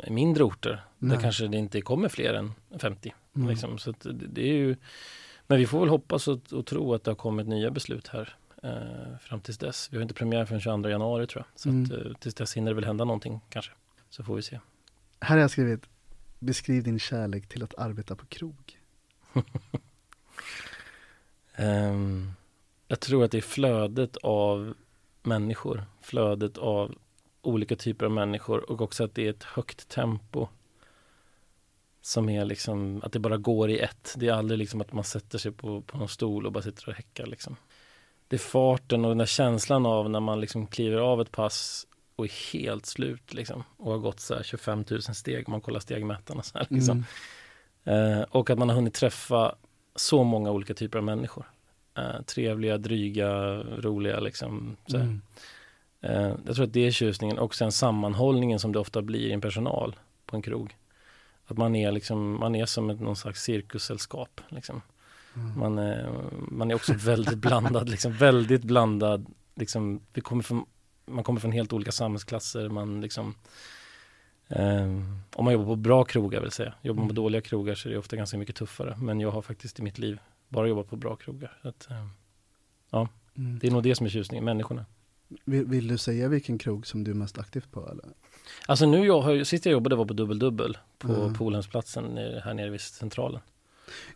[0.04, 0.84] uh, mindre orter.
[0.98, 1.16] Nej.
[1.16, 3.14] Där kanske det inte kommer fler än 50.
[3.36, 3.48] Mm.
[3.48, 3.78] Liksom.
[3.78, 4.76] Så att det, det är ju,
[5.46, 8.36] men vi får väl hoppas och, och tro att det har kommit nya beslut här
[8.62, 9.88] eh, fram tills dess.
[9.92, 11.60] Vi har inte premiär förrän 22 januari tror jag.
[11.60, 11.84] Så Mm.
[11.84, 13.72] att, eh, tills dess hinner det väl hända någonting kanske.
[14.10, 14.60] Så får vi se.
[15.20, 15.82] Här har jag skrivit
[16.38, 18.80] Beskriv din kärlek till att arbeta på krog.
[21.58, 22.32] um,
[22.88, 24.74] jag tror att det är flödet av
[25.22, 26.94] människor, flödet av
[27.42, 30.48] olika typer av människor och också att det är ett högt tempo
[32.00, 34.14] som är liksom, att det bara går i ett.
[34.16, 36.88] Det är aldrig liksom att man sätter sig på, på någon stol och bara sitter
[36.88, 37.56] och häckar liksom.
[38.28, 41.86] Det är farten och den där känslan av när man liksom kliver av ett pass
[42.16, 45.60] och är helt slut liksom och har gått så här 25 000 steg om man
[45.60, 47.04] kollar stegmätarna så här liksom.
[47.84, 48.18] Mm.
[48.18, 49.54] Eh, och att man har hunnit träffa
[49.94, 51.44] så många olika typer av människor.
[51.94, 54.76] Eh, trevliga, dryga, roliga liksom.
[54.86, 55.04] Så här.
[55.04, 55.22] Mm.
[56.00, 59.32] Eh, jag tror att det är tjusningen och sen sammanhållningen som det ofta blir i
[59.32, 59.96] en personal
[60.26, 60.76] på en krog.
[61.46, 64.82] Att man är liksom, man är som ett, någon slags cirkussällskap liksom.
[65.34, 65.58] Mm.
[65.58, 66.10] Man, är,
[66.48, 69.26] man är också väldigt blandad, liksom väldigt blandad.
[69.54, 70.66] Liksom, vi kommer från,
[71.06, 72.68] man kommer från helt olika samhällsklasser.
[72.68, 73.34] Man liksom,
[74.48, 74.86] eh,
[75.34, 76.74] om man jobbar på bra krogar vill säga.
[76.82, 77.22] Jobbar man på Mm.
[77.22, 78.96] dåliga krogar så är det ofta ganska mycket tuffare.
[79.00, 81.58] Men jag har faktiskt i mitt liv bara jobbat på bra krogar.
[81.62, 81.96] Så att, eh,
[83.36, 83.58] Mm.
[83.58, 84.84] det är nog det som är tjusningen, människorna.
[85.44, 88.04] Vill, vill du säga vilken krog som du är mest aktiv på eller?
[88.66, 91.34] Alltså nu, jag har, sist jag jobbade var på Dubbel Dubbel på Mm.
[91.34, 93.40] Polhemsplatsen här nere vid Centralen.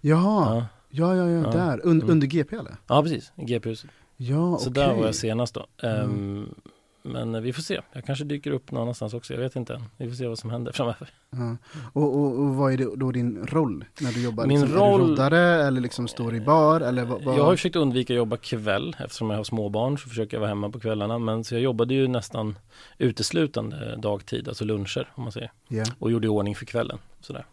[0.00, 1.50] Jaha, Ja, ja, ja, ja, Ja.
[1.50, 2.10] där, Un, Mm.
[2.10, 2.76] under GP eller?
[2.86, 3.90] ja precis, GP-huset.
[4.16, 4.82] Ja, Så okej.
[4.82, 5.66] där var jag senast då.
[5.82, 6.00] Mm.
[6.10, 6.54] Ehm,
[7.02, 7.80] Men eh, vi får se.
[7.92, 9.34] Jag kanske dyker upp någon annanstans också.
[9.34, 9.84] Jag vet inte än.
[9.96, 11.10] Vi får se vad som händer framöver.
[11.30, 11.56] Ja.
[11.92, 14.46] Och, och, och vad är då din roll när du jobbar?
[14.46, 17.24] Min liksom, Är roll- du roddare eller liksom står i bar eller vad?
[17.24, 17.38] vad?
[17.38, 20.48] Jag har försökt undvika att jobba kväll eftersom jag har småbarn så försöker jag vara
[20.48, 21.18] hemma på kvällarna.
[21.18, 22.58] Men så jag jobbade ju nästan
[22.98, 25.52] uteslutande dagtid, alltså luncher om man säger.
[25.68, 25.84] Ja.
[25.98, 26.98] och gjorde i ordning för kvällen.
[27.20, 27.44] Sådär.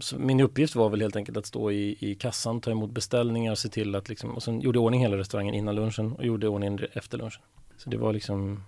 [0.00, 3.54] Så min uppgift var väl helt enkelt att stå i, i kassan, ta emot beställningar,
[3.54, 6.48] se till att liksom, och sen gjorde jag ordning hela restaurangen innan lunchen och gjorde
[6.48, 7.42] ordning efter lunchen.
[7.76, 8.64] Så det var liksom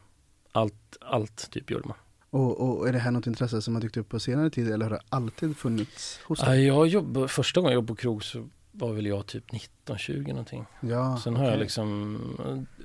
[0.52, 1.96] allt, allt typ gjorde man.
[2.30, 4.84] Och, och är det här något intresse som har dykt upp på senare tid eller
[4.84, 6.66] har det alltid funnits hos dig?
[6.66, 9.50] jag jobbade, första gången jag jobbade på krog så var väl jag typ
[9.86, 10.64] 19-20 någonting.
[10.80, 11.60] Ja, Sen har jag okej.
[11.60, 12.16] liksom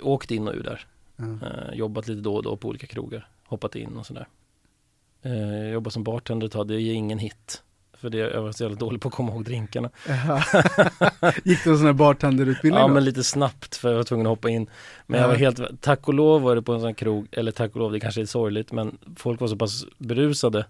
[0.01, 0.87] eh, åkt in och ur där.
[1.17, 3.27] Eh, jobbat lite då och då på olika krogar.
[3.45, 4.27] Hoppat in och sådär.
[5.21, 7.63] Eh, jobbat som bartender ett tag, det är ingen hit.
[8.03, 9.89] För det, jag var så jävla dålig på att komma ihåg drinkarna.
[11.43, 12.93] Gick du en sån här bartenderutbildning Ja då?
[12.93, 14.69] men lite snabbt för jag var tvungen att hoppa in.
[15.07, 15.31] Men jag Ja.
[15.31, 17.91] var helt, tack och lov var det på en sån krog, eller tack och lov,
[17.91, 20.65] det kanske är sorgligt, men folk var så pass berusade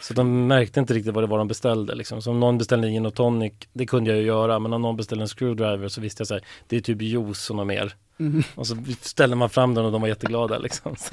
[0.00, 2.22] så de märkte inte riktigt vad det var de beställde liksom.
[2.22, 4.96] Så om någon beställde gin och tonic, det kunde jag ju göra, men om någon
[4.96, 7.94] beställde en screwdriver så visste jag så här, det är typ juice och något mer.
[8.16, 8.42] Mhm.
[8.54, 10.94] Och så ställde man fram den och de var jätteglada liksom.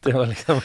[0.00, 0.60] Det var liksom,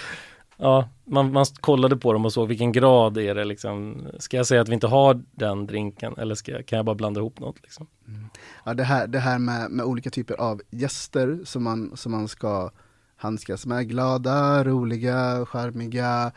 [0.58, 4.08] ja, man, man kollade på dem och såg vilken grad är det liksom.
[4.20, 7.20] Ska jag säga att vi inte har den drinken eller ska, kan jag bara blanda
[7.20, 7.88] ihop något liksom?
[8.66, 12.28] Ja, det här, det här med, med olika typer av gäster som man, som man
[12.28, 12.72] ska
[13.16, 13.90] handskas med.
[13.90, 16.32] Glada, roliga, charmiga,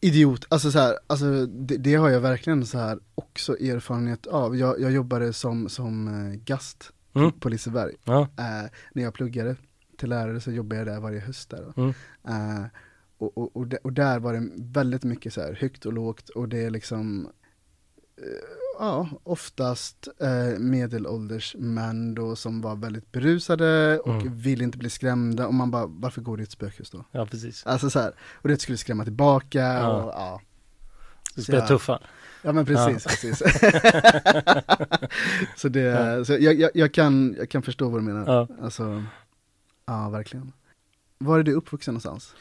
[0.00, 0.46] idiot.
[0.48, 4.56] Alltså så här, alltså det, det har jag verkligen så här också erfarenhet av.
[4.56, 7.32] Jag, jag jobbade som, som eh, gast Mm.
[7.32, 7.92] på Liseberg.
[8.04, 9.56] Ja, Eh, när jag pluggade
[9.96, 11.72] till lärare så jobbade jag där varje höst där.
[11.76, 11.88] Mm.
[12.28, 12.64] Eh,
[13.18, 16.28] och, och, och, där, och där var det väldigt mycket så här högt och lågt
[16.28, 17.28] och det är liksom
[18.16, 18.24] eh,
[18.80, 24.36] Ja, oftast eh, medelålders män då som var väldigt berusade och Mm.
[24.38, 27.04] ville inte bli skrämda och man bara, varför går du i ett spökhus då?
[27.12, 27.66] ja precis.
[27.66, 30.02] Alltså så här, och det skulle skrämma tillbaka Ja.
[30.02, 30.40] och ja.
[31.34, 32.00] Det Så spelar jag- tuffa.
[32.42, 33.38] Ja men precis, precis.
[35.56, 38.26] så det, så jag, jag, jag, kan, jag kan förstå vad du menar.
[38.26, 38.48] Ja.
[38.64, 39.04] Alltså,
[39.86, 40.52] ja verkligen.
[41.18, 42.34] Var är du uppvuxen någonstans?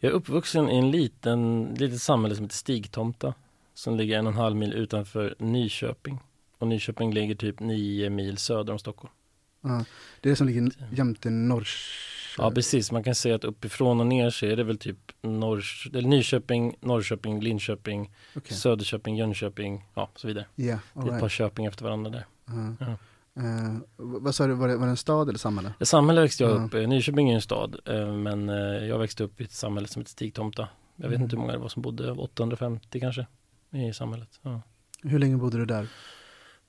[0.00, 3.34] Jag är uppvuxen i en liten, litet samhälle som heter Stigtomta
[3.74, 6.18] som ligger en och en halv mil utanför Nyköping.
[6.58, 9.12] Och Nyköping ligger typ nio mil söder om Stockholm.
[9.60, 9.84] Ja,
[10.20, 12.44] det är det som ligger jämte Norrköping.
[12.44, 15.64] Ja precis, man kan säga att uppifrån och ner så är det väl typ Norr,
[15.94, 18.56] eller Nyköping, Norrköping, Linköping, Okej.
[18.56, 20.46] Söderköping, Jönköping, ja så vidare.
[20.54, 21.32] Ja, Det all är ett par right.
[21.32, 22.26] köping efter varandra där.
[22.46, 22.74] Ja.
[22.80, 22.96] Ja.
[23.36, 25.72] Eh, vad sa du, var det, var det en stad eller samhälle?
[25.80, 26.64] I samhälle växte jag Ja.
[26.64, 29.88] upp, eh, Nyköping är en stad, eh, men eh, jag växte upp i ett samhälle
[29.88, 30.68] som heter Stigtomta.
[30.96, 31.22] Jag vet Mm.
[31.24, 33.26] inte hur många det var som bodde, 850 kanske,
[33.70, 34.38] i samhället.
[34.42, 34.60] Ja.
[35.02, 35.88] Hur länge bodde du där?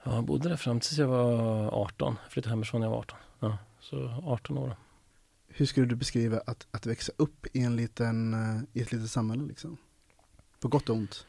[0.03, 2.15] Ja, jag bodde där fram tills jag var 18.
[2.23, 3.17] Jag flyttade hemifrån när jag var 18.
[3.39, 4.75] Ja, så 18 år.
[5.47, 9.09] Hur skulle du beskriva att, att växa upp i, en liten, eh, i ett litet
[9.11, 9.77] samhälle liksom?
[10.59, 11.25] På gott och ont.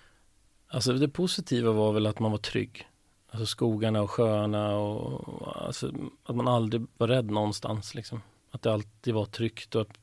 [0.68, 2.88] Alltså det positiva var väl att man var trygg.
[3.36, 5.92] Alltså skogarna och sjöarna och alltså,
[6.24, 8.22] att man aldrig var rädd någonstans liksom.
[8.50, 9.98] Att det alltid var tryggt och att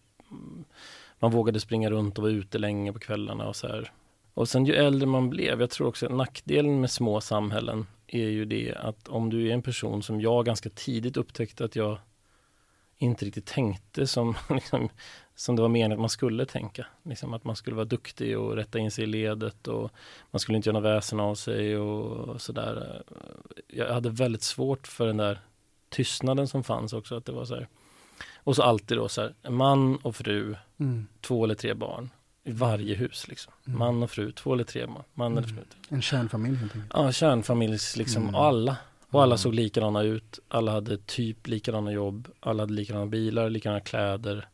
[1.19, 3.91] man vågade springa runt och vara ute länge på kvällarna och så här.
[4.33, 8.29] Och sen ju äldre man blev, jag tror också att nackdelen med små samhällen är
[8.29, 11.97] ju det att om du är en person som jag ganska tidigt upptäckte att jag
[12.97, 14.89] inte riktigt tänkte som, liksom,
[15.35, 16.85] som det var meningen att man skulle tänka.
[17.03, 19.91] Liksom att man skulle vara duktig och rätta in sig i ledet och
[20.31, 23.03] man skulle inte göra något väsen av sig och sådär.
[23.67, 25.39] Jag hade väldigt svårt för den där
[25.89, 27.17] tystnaden som fanns också.
[27.17, 27.67] Att det var så här.
[28.35, 31.07] Och så alltid då så här, man och fru, Mm.
[31.21, 32.09] två eller tre barn
[32.43, 33.27] i varje hus.
[33.27, 33.53] Liksom.
[33.67, 33.79] Mm.
[33.79, 35.55] Man och fru, två eller tre man, man eller Mm.
[35.55, 35.63] fru.
[35.89, 36.91] En kärnfamilj helt enkelt.
[36.95, 38.35] Ja, kärnfamiljs liksom, Mm.
[38.35, 38.77] alla.
[39.09, 39.37] Och alla Mm.
[39.37, 40.39] såg likadana ut.
[40.47, 42.27] Alla hade typ likadana jobb.
[42.39, 44.47] Alla hade likadana bilar, likadana kläder.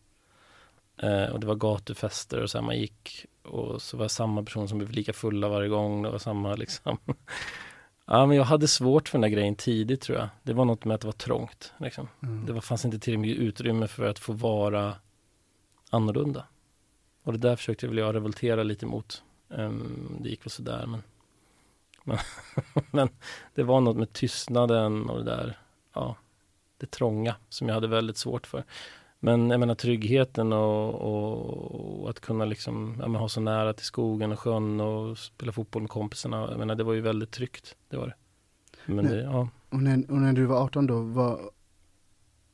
[1.04, 4.44] Eh, och det var gatufester och så här, man gick och så var det samma
[4.44, 6.04] person som blev lika fulla varje gång.
[6.04, 6.98] Det var samma liksom.
[8.06, 10.30] ja, men jag hade svårt för den där grejen tidigt tror jag.
[10.44, 11.74] Det var något med att det var trångt.
[11.78, 12.08] Liksom.
[12.24, 12.46] Mm.
[12.46, 14.96] Det var, fanns inte tillräckligt mycket utrymme för att få vara
[15.90, 16.46] annorlunda.
[17.24, 19.24] Och det där försökte väl jag revoltera lite mot.
[19.50, 21.02] Ehm, det gick väl sådär men,
[22.04, 22.18] men,
[22.92, 23.10] men
[23.56, 25.58] det var något med tystnaden och det där,
[25.94, 26.16] ja,
[26.78, 28.64] det trånga som jag hade väldigt svårt för.
[29.20, 33.86] Men jag menar tryggheten och, och, och att kunna liksom, ja, ha så nära till
[33.86, 36.48] skogen och sjön och spela fotboll med kompisarna.
[36.50, 38.14] Jag menar det var ju väldigt tryggt, det var det.
[38.86, 39.14] Men Nej.
[39.14, 39.48] det, ja.
[39.70, 41.40] Och, när, och när du var 18 då, var,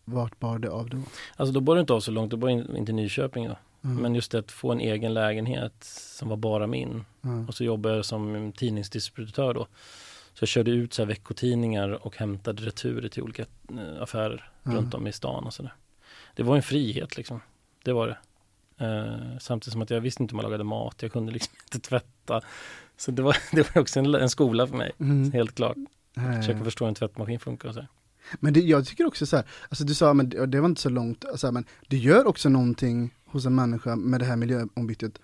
[0.06, 0.98] vart bar det av då?
[1.36, 3.56] Alltså då bar det inte av så långt, då var det inte Nyköping då.
[3.84, 3.98] Mm.
[3.98, 7.06] Men just det att få en egen lägenhet som var bara min.
[7.22, 7.46] Ja.
[7.48, 9.68] Och så jobbade jag som tidningsdistributör då.
[10.34, 14.72] Så jag körde ut så veckotidningar och hämtade returer till olika eh, affärer Ja.
[14.72, 15.74] runt om i stan och sådär.
[16.36, 17.40] Det var en frihet liksom.
[17.84, 18.18] Det var det.
[18.86, 21.02] Eh, samtidigt som att jag visste inte hur man lagade mat.
[21.02, 22.42] Jag kunde liksom inte tvätta.
[22.98, 24.92] Så det var, det var också en, en skola för mig.
[25.00, 25.32] Mm.
[25.32, 25.78] Helt klart.
[26.18, 27.80] Eh, Försöka förstå hur en tvättmaskin funkar och så.
[27.80, 27.90] här.
[28.40, 30.82] Men det, jag tycker också så här, alltså du sa men det, det var inte
[30.82, 34.36] så långt, så här, men det gör också någonting hos en människa med det här
[34.36, 35.20] miljöombytet.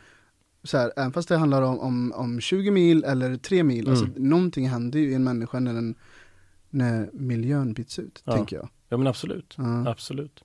[0.63, 4.05] Så här, även fast det handlar om, om, om 20 mil eller 3 mil, alltså
[4.05, 4.29] Mm.
[4.29, 5.95] någonting händer ju i en människa när, den,
[6.69, 8.31] när miljön byts ut, Ja.
[8.33, 8.69] tänker jag.
[8.89, 9.53] Ja men absolut.
[9.57, 9.89] Ja.
[9.89, 10.43] Absolut.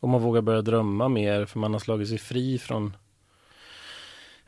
[0.00, 2.96] Och man vågar börja drömma mer för man har slagit sig fri från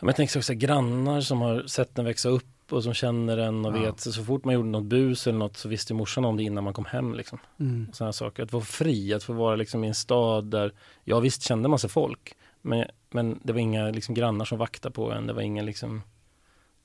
[0.01, 3.65] ja, Jag tänker också grannar som har sett den växa upp och som känner den
[3.65, 3.81] och Ja.
[3.81, 6.43] vet så, så fort man gjorde något bus eller något så visste morsan om det
[6.43, 7.39] innan man kom hem liksom.
[7.61, 7.87] Mm.
[7.93, 8.43] Sådana saker.
[8.43, 10.73] Att vara fri, att få vara liksom i en stad där
[11.05, 15.13] jag visst kände massa folk men, men det var inga liksom grannar som vaktade på
[15.13, 15.27] en.
[15.27, 16.03] Det var ingen liksom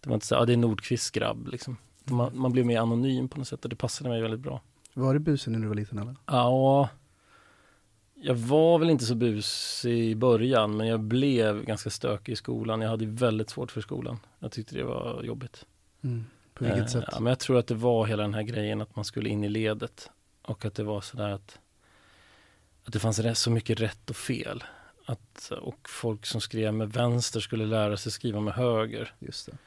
[0.02, 1.78] Det var inte så ja det är Nordqvists grabb liksom.
[2.04, 4.62] Man, man blev mer anonym på något sätt och det passade mig väldigt bra.
[4.94, 6.16] Var det busen när du var liten eller?
[6.26, 6.90] Ja,
[8.22, 12.82] jag var väl inte så busig i början men jag blev ganska stökig i skolan.
[12.82, 14.20] Jag hade väldigt svårt för skolan.
[14.40, 15.66] Jag tyckte det var jobbigt.
[16.02, 16.26] Mm.
[16.54, 17.06] På vilket Eh, sätt?
[17.12, 19.44] Ja, men jag tror att det var hela den här grejen att man skulle in
[19.44, 20.10] i ledet.
[20.42, 21.60] Och att det var sådär att,
[22.84, 24.64] att det fanns så mycket rätt och fel.
[25.06, 29.14] Att, och folk som skrev med vänster skulle lära sig skriva med höger.
[29.20, 29.58] Just det.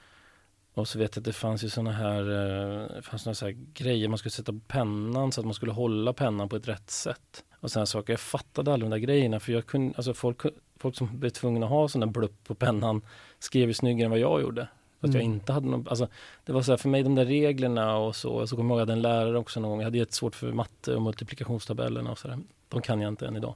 [0.81, 3.45] Och så vet jag att det fanns ju sådana här, eh, det fanns några så
[3.45, 6.69] här grejer man skulle sätta på pennan så att man skulle hålla pennan på ett
[6.69, 7.45] rätt sätt.
[7.61, 8.13] Och sådana saker.
[8.13, 10.39] Jag fattade alla de där grejerna för jag kunde, alltså folk,
[10.77, 13.03] folk som blev tvungna att ha där blupp på pennan
[13.39, 14.69] skrev ju snyggare än vad jag gjorde.
[15.01, 15.35] Fast jag Mm.
[15.35, 16.09] inte hade någon, alltså
[16.45, 18.83] det var så här för mig de där reglerna och så, så kommer jag ihåg
[18.83, 22.11] att jag hade en lärare också någon gång, jag hade jättesvårt för matte och multiplikationstabellerna
[22.11, 22.39] och sådär.
[22.69, 23.55] De kan jag inte än idag.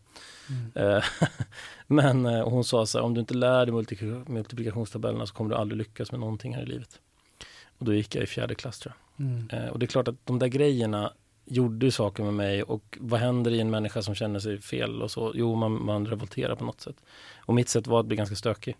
[0.75, 0.93] Mm.
[0.97, 1.05] Eh,
[1.87, 5.51] Men eh, hon sa så här, om du inte lär dig multi- multiplikationstabellerna så kommer
[5.51, 7.01] du aldrig lyckas med någonting här i livet.
[7.79, 9.49] Och då gick jag i fjärde klass tror Mm.
[9.53, 9.63] jag.
[9.65, 11.13] Eh, Och det är klart att de där grejerna
[11.45, 15.11] gjorde saker med mig och vad händer i en människa som känner sig fel och
[15.11, 15.33] så?
[15.35, 16.97] Jo, man, man revolterar på något sätt.
[17.37, 18.77] Och mitt sätt var att bli ganska stökig.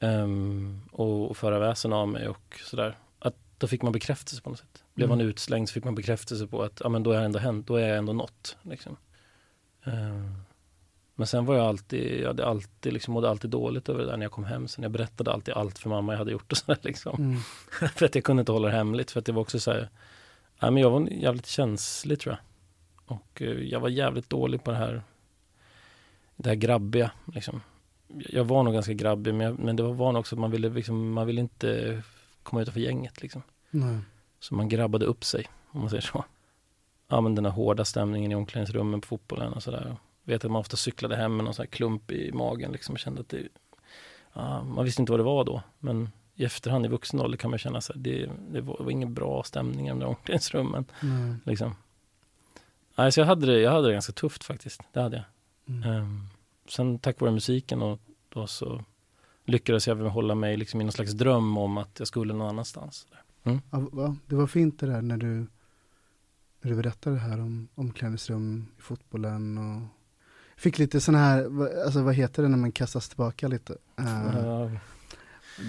[0.00, 2.98] Ehm, och, och föra väsen av mig och sådär.
[3.18, 4.84] Att då fick man bekräftelse på något sätt.
[4.94, 5.18] Blev Mm.
[5.18, 7.66] man utslängd så fick man bekräftelse på att ja, men då är jag ändå hänt,
[7.66, 8.56] då är jag ändå nått.
[8.62, 8.96] Liksom.
[9.84, 10.34] Ehm,
[11.18, 14.16] men sen var jag alltid, jag hade alltid liksom, mådde alltid dåligt över det där
[14.16, 14.68] när jag kom hem.
[14.68, 17.16] Sen jag berättade alltid allt för mamma jag hade gjort och sådär liksom.
[17.18, 17.40] Mm.
[17.94, 19.10] för att jag kunde inte hålla det hemligt.
[19.10, 19.88] För att det var också så här,
[20.62, 22.40] nej men jag var jävligt känslig tror jag.
[23.16, 25.02] Och eh, jag var jävligt dålig på det här,
[26.36, 27.62] det här grabbiga liksom.
[28.08, 30.68] Jag var nog ganska grabbig men, jag, men det var nog också att man ville,
[30.68, 32.02] liksom, man ville inte
[32.42, 33.42] komma utanför gänget liksom.
[33.70, 33.98] Nej.
[34.40, 36.24] Så man grabbade upp sig, om man säger så.
[37.08, 39.96] Ja men den här hårda stämningen i omklädningsrummen på fotbollen och sådär.
[40.26, 42.98] Vet att man ofta cyklade hem med någon sån här klump i magen liksom och
[42.98, 43.48] kände att det,
[44.32, 45.62] ja, man visste inte vad det var då.
[45.78, 49.14] Men i efterhand i vuxen ålder kan man känna sig det, det var, var ingen
[49.14, 50.84] bra stämning i de där omklädningsrummen.
[51.02, 51.40] Mm.
[51.44, 51.74] Liksom.
[52.96, 54.80] Nej, så jag hade, det, jag hade det ganska tufft faktiskt.
[54.92, 55.24] Det hade jag.
[55.76, 56.02] Mm.
[56.02, 56.26] Um,
[56.68, 58.84] sen tack vare musiken och då så
[59.44, 62.48] lyckades jag väl hålla mig liksom i någon slags dröm om att jag skulle någon
[62.48, 63.06] annanstans.
[63.42, 64.16] Ja, va?
[64.26, 65.46] Det var fint det där när du,
[66.60, 69.95] när du berättade det här om omklädningsrum i fotbollen och
[70.58, 71.46] fick lite sån här,
[71.84, 73.72] alltså vad heter det när man kastas tillbaka lite?
[74.00, 74.70] Uh,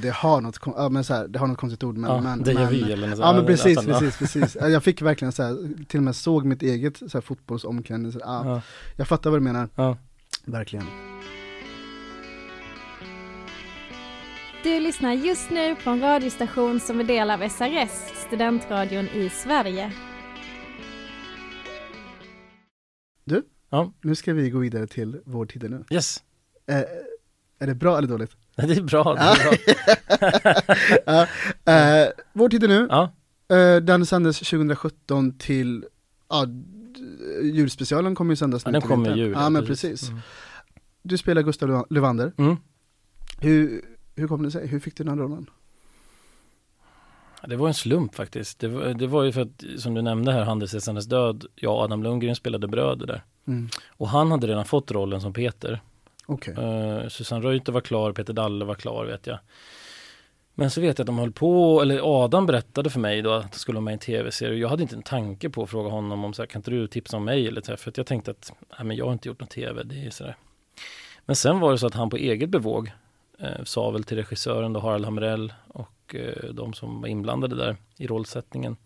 [0.02, 2.44] det har något, ja, men så här, det har något konstigt ord men, ja, men,
[2.44, 4.58] déjà men vu eller något Ja men precis, Att- att- precis, precis.
[4.62, 8.22] Ja, Jag fick verkligen så här, till och med såg mitt eget så här, fotbollsomklädningsrum.
[8.26, 8.62] Ja, Ja,
[8.96, 9.98] Jag fattar vad du menar, ja.
[10.46, 10.86] verkligen.
[14.64, 17.92] Du lyssnar just nu på en radiostation som är del av SRS,
[18.28, 19.92] studentradion i Sverige.
[24.02, 25.84] Nu ska vi gå vidare till Vår tid är nu.
[25.90, 26.24] Yes,
[26.70, 26.84] Eh,
[27.60, 28.32] är det bra eller dåligt?
[28.56, 29.14] det är bra.
[29.14, 29.54] Det är bra.
[31.66, 33.12] ja, eh, Vår tid är nu, Ja,
[33.56, 35.86] eh, den sändes 2017 till,
[36.30, 36.46] ja,
[37.44, 39.32] julspecialen kommer ju sändas ja nu den till kommer i jul.
[39.32, 40.10] Ja men precis.
[40.10, 40.20] Mm.
[41.04, 42.56] Du spelar Gustav Leva- Levander, Mm.
[43.40, 43.82] hur,
[44.16, 44.68] hur kom det sig?
[44.68, 45.50] Hur fick du den här rollen?
[47.48, 48.60] Det var en slump faktiskt.
[48.60, 51.82] Det var, det var ju för att, som du nämnde här, Handelsgästernas död, jag och
[51.82, 53.24] Adam Lundgren spelade bröder där.
[53.48, 53.70] Mm.
[53.88, 55.82] Och han hade redan fått rollen som Peter.
[56.26, 56.54] Okej.
[56.54, 59.40] Uh, Susanne Reuter var klar, Peter Dalle var klar vet jag.
[60.56, 63.52] Men så vet jag att de höll på, eller Adam berättade för mig då att
[63.52, 64.60] det skulle vara med i en tv-serie.
[64.60, 66.88] Jag hade inte en tanke på att fråga honom om så här, kan inte du
[66.88, 69.14] tipsa om mig eller så här, för att jag tänkte att nej, men jag har
[69.14, 70.38] inte gjort någon tv, det är sådär.
[71.26, 72.92] Men sen var det så att han på eget bevåg
[73.38, 77.78] eh, sa väl till regissören då Harald Hamrell och eh, de som var inblandade där
[77.98, 78.78] i rollsättningen.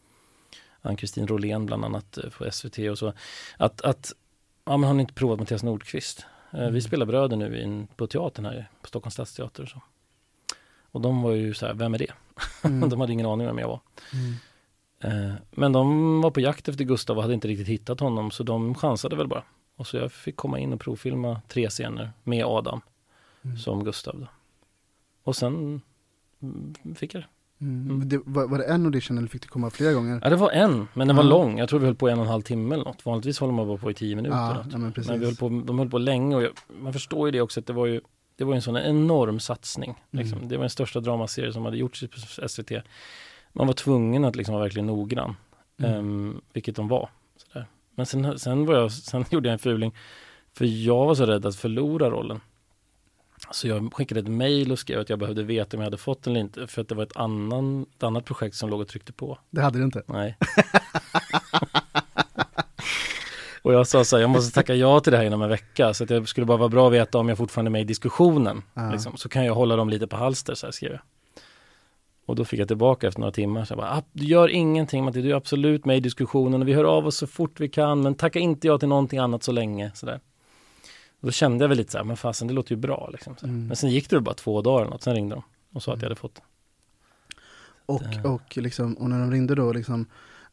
[0.82, 3.14] Ann-Kristin Rolén bland annat eh, på SVT och så.
[3.58, 4.14] Att, att
[4.66, 6.26] ja men har ni inte provat Mattias Nordqvist?
[6.54, 9.82] Eh, Vi spelar bröder nu i en, på teatern här på Stockholms stadsteater och så.
[10.94, 12.12] Och de var ju så här, vem är det?
[12.64, 12.90] Mm.
[12.90, 13.80] de hade ingen aning vem jag var.
[14.14, 14.34] Mm.
[15.28, 18.44] Eh, Men de var på jakt efter Gustav och hade inte riktigt hittat honom så
[18.44, 19.44] de chansade väl bara.
[19.76, 22.82] Och så jag fick komma in och provfilma tre scener med Adam
[23.44, 23.58] Mm.
[23.58, 24.20] som Gustav.
[24.20, 24.28] Då.
[25.24, 25.82] Och sen
[26.42, 27.28] mm, fick jag det.
[27.66, 27.90] Mm.
[27.90, 28.10] Mm.
[28.10, 30.20] Det, var, var det en audition eller fick du komma flera gånger?
[30.24, 31.60] Ja det var en, men den var lång.
[31.60, 33.06] Jag tror vi höll på en och en halv timme eller något.
[33.06, 34.38] Vanligtvis håller man bara på i tio minuter.
[34.38, 34.94] Ja, ja men.
[35.08, 37.60] Men vi höll på, de höll på länge och jag, man förstår ju det också
[37.60, 38.02] att det var ju
[38.36, 39.96] det var en sån enorm satsning.
[40.12, 40.38] Liksom.
[40.38, 40.50] Mm.
[40.50, 42.04] Det var den största dramaserie som hade gjorts
[42.40, 42.72] på SVT.
[43.54, 45.36] Man var tvungen att liksom vara verkligen noggrann,
[45.78, 45.94] Mm.
[45.94, 47.10] ehm, vilket de var.
[47.38, 47.66] Sådär.
[47.96, 49.96] Men sen, sen, var jag, sen gjorde jag en fuling,
[50.54, 52.40] för jag var så rädd att förlora rollen.
[53.52, 56.24] Så jag skickade ett mail och skrev att jag behövde veta om jag hade fått
[56.24, 58.88] den eller inte, för att det var ett, annan, ett annat projekt som låg och
[58.88, 59.38] tryckte på.
[59.50, 60.04] Det hade du inte?
[60.06, 60.38] Nej.
[63.62, 65.94] och jag sa så här, jag måste tacka ja till det här inom en vecka.
[65.94, 67.86] Så att det skulle bara vara bra att veta om jag fortfarande är med i
[67.86, 68.64] diskussionen.
[68.74, 68.92] Ja.
[68.92, 69.18] Liksom.
[69.18, 71.02] Så kan jag hålla dem lite på halster, så här skrev jag.
[72.26, 73.66] Och då fick jag tillbaka efter några timmar.
[73.66, 76.68] Så jag bara, "Ah, du gör ingenting Matti, du är absolut med i diskussionen och
[76.68, 78.02] vi hör av oss så fort vi kan.
[78.02, 79.92] Men tacka inte ja till någonting annat så länge.
[79.96, 80.20] Så där.
[81.22, 83.10] Och då kände jag väl lite så här, men fasen det låter ju bra.
[83.12, 83.36] Liksom.
[83.44, 83.68] Mm.
[83.68, 86.00] Men sen gick det bara två dagar eller något, sen ringde de och sa att
[86.02, 86.42] jag hade fått.
[87.86, 90.06] Och, Det- och, liksom, och när de ringde då liksom,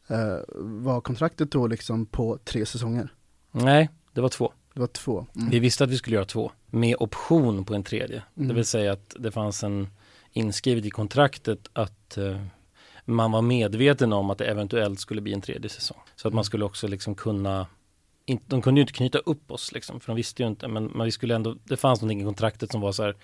[0.07, 3.13] eh, var kontraktet då liksom på tre säsonger?
[3.51, 4.53] Nej, det var två.
[4.73, 5.25] Det var två?
[5.35, 5.49] Mm.
[5.49, 8.23] Vi visste att vi skulle göra två, med option på en tredje.
[8.37, 8.47] Mm.
[8.47, 9.87] Det vill säga att det fanns en
[10.31, 12.41] inskrivet i kontraktet att eh,
[13.05, 15.97] man var medveten om att det eventuellt skulle bli en tredje säsong.
[16.15, 17.67] Så att man skulle också liksom kunna,
[18.29, 20.85] inte, de kunde ju inte knyta upp oss liksom, för de visste ju inte, men,
[20.85, 23.15] men vi skulle ändå, det fanns någonting i kontraktet som var så här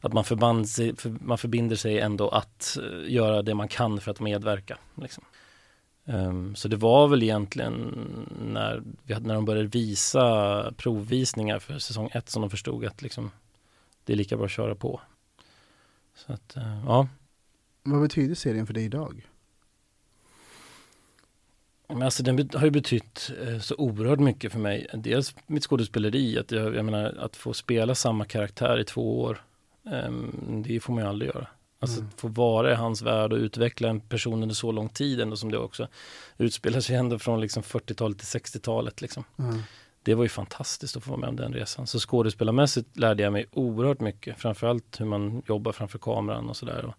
[0.00, 4.00] att man, förband sig, för, man förbinder sig ändå att eh, göra det man kan
[4.00, 4.78] för att medverka.
[4.94, 5.24] Liksom.
[6.04, 7.74] Um, så det var väl egentligen
[8.52, 13.02] när, vi hade, när de började visa provvisningar för säsong ett som de förstod att
[13.02, 13.30] liksom,
[14.04, 15.00] det är lika bra att köra på.
[16.14, 17.08] Så att, uh, ja.
[17.82, 19.26] Vad betyder serien för dig idag?
[21.92, 24.86] Men alltså den har ju betytt eh, så oerhört mycket för mig.
[24.94, 29.42] Dels mitt skådespeleri, att jag, jag menar att få spela samma karaktär i två år,
[29.86, 31.46] ehm, det får man ju aldrig göra.
[31.80, 32.10] Alltså Mm.
[32.14, 35.36] att få vara i hans värld och utveckla en person under så lång tid ändå
[35.36, 35.88] som det också
[36.38, 39.24] utspelar sig ändå från liksom 40-talet till 60-talet liksom.
[39.36, 39.44] Ja.
[40.02, 41.86] Det var ju fantastiskt att få vara med om den resan.
[41.86, 44.38] Så skådespelarmässigt lärde jag mig oerhört mycket.
[44.38, 46.94] Framförallt hur man jobbar framför kameran och sådär.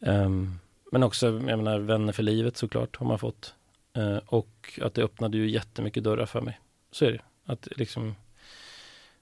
[0.00, 0.58] Ehm,
[0.92, 3.54] men också, jag menar, vänner för livet såklart har man fått.
[3.96, 6.60] Eh, och att det öppnade ju jättemycket dörrar för mig.
[6.90, 7.20] Så är det.
[7.44, 8.14] Att liksom,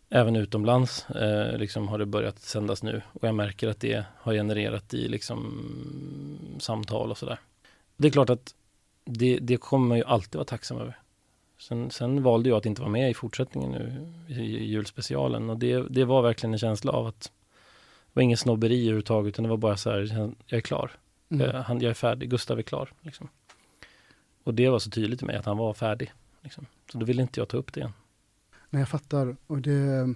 [0.09, 3.03] även utomlands eh, liksom har det börjat sändas nu.
[3.13, 7.39] Och jag märker att det har genererat i liksom samtal och sådär.
[7.97, 8.55] Det är klart att
[9.05, 10.99] det, det kommer man ju alltid vara tacksam över.
[11.59, 15.83] Sen, sen valde jag att inte vara med i fortsättningen nu i, julspecialen och det,
[15.91, 17.33] det var verkligen en känsla av att
[18.13, 20.91] var ingen snobberi överhuvudtaget utan det var bara så här, jag är klar.
[21.29, 21.47] Mm.
[21.47, 22.93] Jag, han, jag är färdig, Gustav är klar.
[23.01, 23.29] Liksom.
[24.45, 26.13] Och det var så tydligt till mig att han var färdig.
[26.43, 26.67] Liksom.
[26.93, 27.93] Så då ville inte jag ta upp det igen.
[28.71, 29.37] Nej, jag fattar.
[29.47, 30.15] Och det...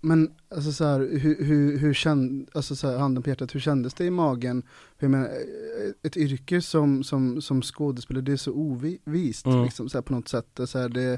[0.00, 3.60] Men alltså så här, hur, hur, hur känd, alltså så här, handen på hjärtat, hur
[3.60, 4.62] kändes det i magen?
[4.98, 5.28] Hur, men,
[6.02, 9.64] ett yrke som, som, som skådespelare, det är så ovist Mm.
[9.64, 10.60] liksom, så här, på något sätt.
[10.66, 11.12] Så här, det,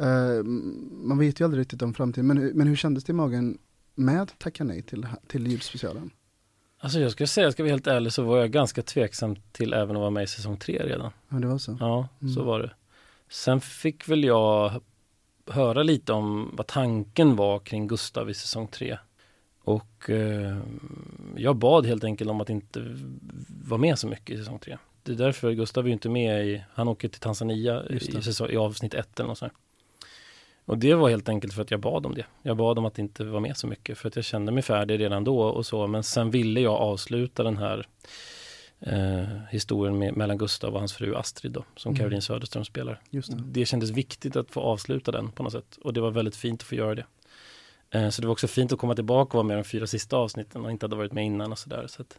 [0.00, 0.44] eh,
[0.92, 3.58] man vet ju aldrig riktigt om framtiden, men, men hur kändes det i magen
[3.94, 6.10] med att tacka nej till, till julspecialen?
[6.82, 9.72] Alltså jag ska säga, jag ska vara helt ärlig, så var jag ganska tveksam till
[9.72, 11.12] även att vara med i säsong tre redan.
[11.28, 11.76] Ja, det var så.
[11.80, 12.34] Ja, Mm.
[12.34, 12.70] så var det.
[13.28, 14.80] Sen fick väl jag
[15.46, 18.98] höra lite om vad tanken var kring Gustav i säsong tre.
[19.62, 20.58] Och eh,
[21.36, 22.96] jag bad helt enkelt om att inte
[23.68, 24.78] vara med så mycket i säsong tre.
[25.02, 28.56] Det är därför Gustav är inte med i, han åker till Tanzania i, säsong, i
[28.56, 29.52] avsnitt ett eller något sånt.
[29.52, 29.60] här.
[30.70, 32.24] Och det var helt enkelt för att jag bad om det.
[32.42, 35.00] Jag bad om att inte vara med så mycket för att jag kände mig färdig
[35.00, 35.86] redan då och så.
[35.86, 37.86] Men sen ville jag avsluta den här
[38.80, 41.98] eh, historien med, mellan Gustav och hans fru Astrid då, som Mm.
[41.98, 43.00] Caroline Söderström spelar.
[43.10, 43.42] Just det.
[43.46, 46.62] Det kändes viktigt att få avsluta den på något sätt och det var väldigt fint
[46.62, 47.04] att få göra det.
[47.90, 50.16] Eh, så det var också fint att komma tillbaka och vara med de fyra sista
[50.16, 51.86] avsnitten och inte hade varit med innan och sådär.
[51.88, 52.18] Så att,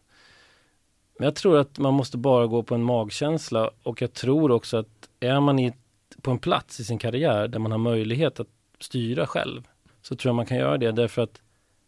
[1.18, 4.76] men jag tror att man måste bara gå på en magkänsla och jag tror också
[4.76, 5.72] att är man i,
[6.22, 8.48] på en plats i sin karriär där man har möjlighet att
[8.80, 9.62] styra själv
[10.02, 11.40] så tror jag man kan göra det därför att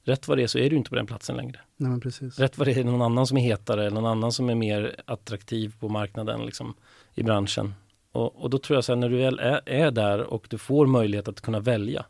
[0.04, 1.60] rätt vad det är så är du inte på den platsen längre.
[1.76, 2.38] Nej, precis.
[2.38, 4.96] Rätt vad det är någon annan som är hetare eller någon annan som är mer
[5.04, 6.74] attraktiv på marknaden liksom,
[7.14, 7.74] i branschen.
[8.12, 10.58] Och, och då tror jag så här, när du väl är, är där och du
[10.58, 12.06] får möjlighet att kunna välja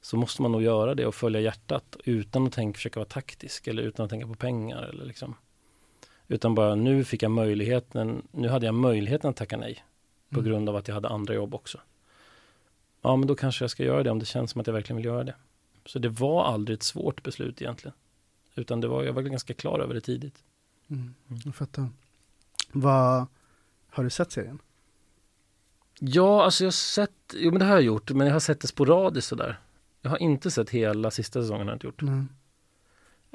[0.00, 3.66] så måste man nog göra det och följa hjärtat utan att tänka, försöka vara taktisk
[3.66, 5.34] eller utan att tänka på pengar eller liksom.
[6.28, 9.84] Utan bara nu fick jag möjligheten, nu hade jag möjligheten att tacka nej
[10.30, 10.50] på Mm.
[10.50, 11.80] grund av att jag hade andra jobb också.
[13.02, 14.96] Ja, men då kanske jag ska göra det om det känns som att jag verkligen
[14.96, 15.34] vill göra det.
[15.86, 17.94] Så det var aldrig ett svårt beslut egentligen.
[18.54, 20.42] Utan det var, jag var ganska klar över det tidigt.
[20.88, 21.14] Mm.
[21.44, 21.88] Jag fattar.
[22.72, 23.26] Vad,
[23.90, 24.58] har du sett serien?
[26.00, 28.60] Ja, alltså jag har sett, jo men det har jag gjort, men jag har sett
[28.60, 29.58] det sporadiskt sådär.
[30.02, 32.02] Jag har inte sett hela sista säsongen, har jag inte gjort.
[32.02, 32.24] Nej.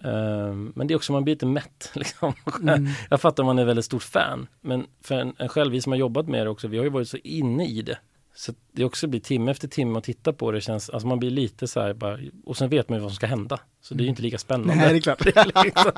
[0.03, 2.33] Ehm, men det är också, man blir lite mätt liksom.
[2.61, 2.87] Mm.
[3.09, 5.91] Jag fattar om man är väldigt stort fan, men för en, en själv, vi som
[5.91, 7.97] har jobbat med det också, vi har ju varit så inne i det.
[8.35, 11.31] Så det också blir timme efter timme att titta på det känns, alltså man blir
[11.31, 13.59] lite så här bara, och sen vet man ju vad som ska hända.
[13.81, 14.75] Så det är ju inte lika spännande.
[14.75, 15.25] Nej, det är klart.
[15.65, 15.91] Liksom,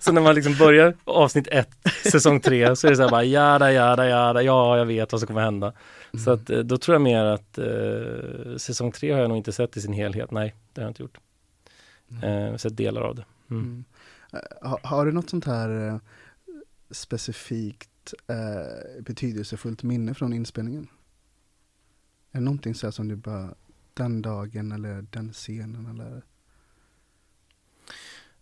[0.00, 1.70] så när man liksom börjar avsnitt ett,
[2.12, 5.20] säsong tre, så är det så här bara jada, jada, jada, ja, jag vet vad
[5.20, 5.72] som kommer hända.
[6.24, 9.52] Så att eh, då tror jag mer att eh, säsong tre har jag nog inte
[9.52, 10.30] sett i sin helhet.
[10.30, 11.18] Nej, det har jag inte gjort.
[12.22, 13.24] Eh, sett delar av det.
[13.50, 13.62] Mm.
[13.64, 13.84] Mm.
[14.32, 15.98] Eh, ha- har du något sånt här eh,
[16.90, 20.88] specifikt eh, betydelsefullt minne från inspelningen?
[22.32, 23.54] Är det någonting så här som du bara,
[23.94, 26.22] den dagen eller den scenen eller?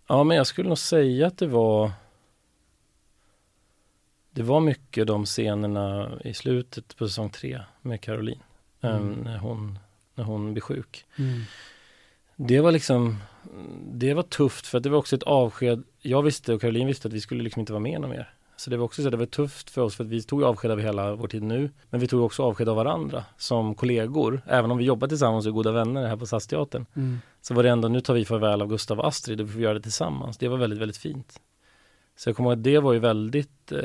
[0.07, 1.93] Ja, men jag skulle nog säga att det var
[4.31, 8.43] Det var mycket de scenerna i slutet på säsong tre med Caroline.
[8.81, 9.11] Mm.
[9.11, 9.79] eh, när, hon,
[10.15, 11.07] när hon blir sjuk.
[12.37, 13.19] Det var liksom
[13.93, 15.83] Det var tufft för att det var också ett avsked.
[16.01, 18.35] Jag visste och Caroline visste att vi skulle liksom inte vara med någon mer.
[18.57, 20.43] Så det var också så att det var tufft för oss för att vi tog
[20.43, 21.71] avsked av hela vår tid nu.
[21.91, 24.43] Men vi tog också avsked av varandra som kollegor.
[24.47, 27.19] Även om vi jobbar tillsammans och är goda vänner här på SAS-teatern Mm.
[27.41, 29.61] Så var det ändå, nu tar vi farväl av Gustav och Astrid och vi får
[29.61, 30.39] göra det tillsammans.
[30.39, 31.41] Det var väldigt, väldigt fint.
[32.17, 33.79] Så jag kommer ihåg att det var ju väldigt eh,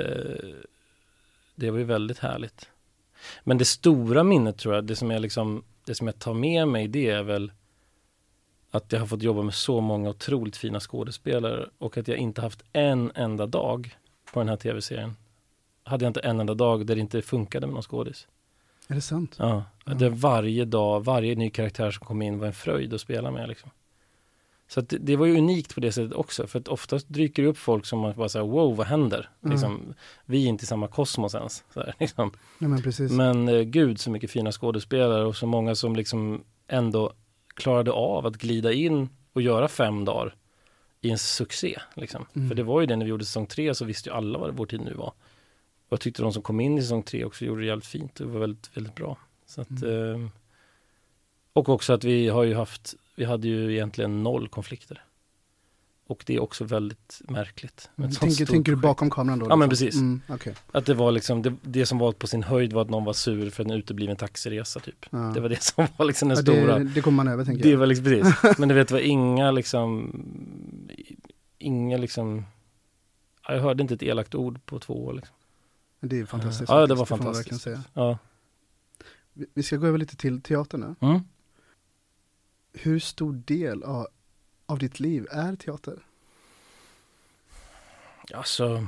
[1.55, 2.69] Det var ju väldigt härligt.
[3.43, 6.67] Men det stora minnet tror jag, det som jag liksom Det som jag tar med
[6.67, 7.51] mig det är väl
[8.77, 12.41] att jag har fått jobba med så många otroligt fina skådespelare och att jag inte
[12.41, 13.97] haft en enda dag
[14.33, 15.15] på den här tv-serien.
[15.83, 18.27] Hade jag inte en enda dag där det inte funkade med någon skådis.
[18.87, 19.35] Är det sant?
[19.39, 19.93] Ja, Ja.
[19.93, 23.49] det varje dag, varje ny karaktär som kom in var en fröjd att spela med
[23.49, 23.69] liksom.
[24.69, 27.49] Så det, det var ju unikt på det sättet också, för att oftast dyker det
[27.49, 29.29] upp folk som man bara säger wow, vad händer?
[29.43, 29.51] Mm.
[29.51, 29.93] Liksom,
[30.25, 31.63] vi är inte i samma kosmos ens.
[31.75, 32.31] Här, liksom.
[32.59, 33.11] Nej men precis.
[33.11, 37.13] Men eh, gud så mycket fina skådespelare och så många som liksom ändå
[37.57, 40.35] klarade av att glida in och göra fem dagar
[41.01, 41.79] i en succé.
[41.95, 42.25] Liksom.
[42.35, 42.47] Mm.
[42.47, 44.57] För det var ju det när vi gjorde säsong tre så visste ju alla vad
[44.57, 45.07] vår tid nu var.
[45.87, 48.19] Och jag tyckte de som kom in i säsong tre också gjorde det jävligt fint
[48.19, 49.17] och var väldigt, väldigt bra.
[49.45, 50.23] Så att, Mm.
[50.25, 50.29] eh,
[51.53, 55.03] och också att vi har ju haft, vi hade ju egentligen noll konflikter.
[56.09, 57.89] Och det är också väldigt märkligt.
[58.19, 59.45] tänker, tänker du bakom kameran då?
[59.49, 59.85] Ja, men liksom?
[59.85, 59.99] precis.
[60.01, 60.55] Mm, okej.
[60.71, 63.13] Att det var liksom, det, det som var på sin höjd var att någon var
[63.13, 65.05] sur för en utebliven taxiresa typ.
[65.09, 65.17] Ja.
[65.17, 66.79] Det var det som var liksom den Ja, stora.
[66.79, 67.77] det, det kommer man över tänker Det jag.
[67.77, 68.35] var liksom precis.
[68.57, 70.11] Men du vet, det var inga liksom,
[71.57, 72.45] inga liksom,
[73.47, 75.35] ja, jag hörde inte ett elakt ord på två år liksom.
[75.99, 76.69] Det är fantastiskt.
[76.71, 77.61] Ja, det var fantastiskt.
[77.61, 77.83] säga.
[77.93, 78.17] Ja.
[79.33, 81.07] Vi- Vi ska gå över lite till teatern nu.
[81.07, 81.19] Mm.
[82.73, 84.07] Hur stor del av,
[84.67, 85.99] av ditt liv är teater?
[88.33, 88.87] Alltså,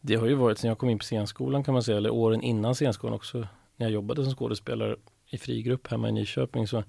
[0.00, 2.42] det har ju varit sen jag kom in på scenskolan kan man säga, eller åren
[2.42, 3.38] innan scenskolan också,
[3.76, 6.84] när jag jobbade som skådespelare i frigrupp hemma i Nyköping så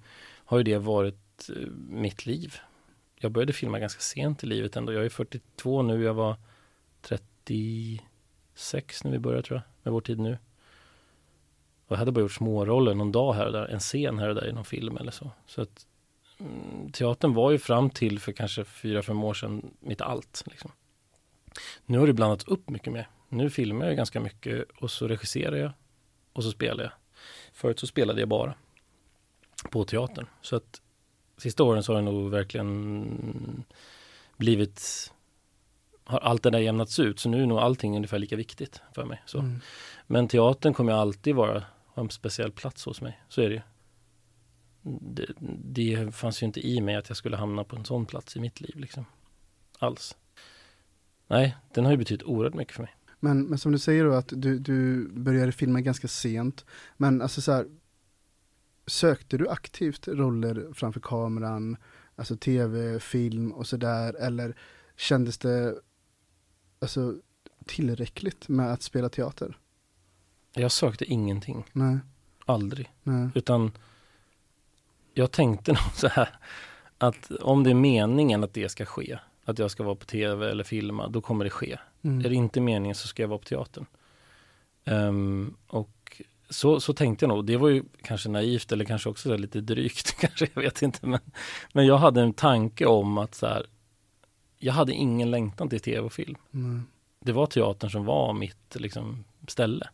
[0.45, 2.55] har ju det varit eh, mitt liv.
[3.15, 4.93] Jag började filma ganska sent i livet ändå.
[4.93, 6.35] Jag är 42 nu, jag var
[7.01, 10.37] 36 när vi började tror jag, med vår tid nu.
[11.87, 14.35] Och jag hade bara gjort småroller någon dag här och där, en scen här och
[14.35, 15.31] där i någon film eller så.
[15.45, 15.87] Så att
[16.93, 20.43] teatern var ju fram till för kanske fyra fem år sedan mitt allt.
[20.45, 20.71] Liksom.
[21.85, 23.09] Nu har det blandats upp mycket mer.
[23.29, 25.71] Nu filmar jag ganska mycket och så regisserar jag
[26.33, 26.93] och så spelar jag.
[27.53, 28.53] Förut så spelade jag bara
[29.69, 30.25] på teatern.
[30.41, 30.81] Så att
[31.37, 33.63] sista åren så har det nog verkligen
[34.37, 35.11] blivit
[36.03, 39.05] har allt det där jämnats ut så nu är nog allting ungefär lika viktigt för
[39.05, 39.21] mig.
[39.25, 39.39] Så.
[39.39, 39.59] Mm.
[40.07, 41.63] Men teatern kommer alltid vara
[41.93, 43.21] ha en speciell plats hos mig.
[43.29, 43.61] Så är det ju.
[44.83, 45.25] Det,
[45.63, 48.39] det fanns ju inte i mig att jag skulle hamna på en sån plats i
[48.39, 49.05] mitt liv liksom.
[49.79, 50.15] Alls.
[51.27, 52.95] Nej, den har ju betytt oerhört mycket för mig.
[53.19, 56.65] Men, men som du säger då att du, du började filma ganska sent.
[56.97, 57.67] Men alltså så här,
[58.85, 61.77] sökte du aktivt roller framför kameran,
[62.15, 64.55] alltså tv, film och sådär, eller
[64.97, 65.75] kändes det
[66.79, 67.15] alltså,
[67.65, 69.57] tillräckligt med att spela teater?
[70.53, 71.65] Jag sökte ingenting.
[71.73, 71.97] Nej,
[72.45, 72.89] Aldrig.
[73.03, 73.29] nej.
[73.35, 73.71] Utan
[75.13, 76.29] jag tänkte nog så här
[76.97, 80.49] att om det är meningen att det ska ske, att jag ska vara på tv
[80.49, 81.77] eller filma, då kommer det ske.
[82.01, 82.25] Mm.
[82.25, 83.85] Är det inte meningen så ska jag vara på teatern.
[84.85, 87.45] Ehm, och så, så tänkte jag nog.
[87.45, 91.07] Det var ju kanske naivt eller kanske också lite drygt, kanske, jag vet inte.
[91.07, 91.19] Men,
[91.73, 93.65] men jag hade en tanke om att så här,
[94.57, 96.35] jag hade ingen längtan till tv och film.
[96.51, 96.81] Nej.
[97.19, 99.89] Det var teatern som var mitt liksom, ställe.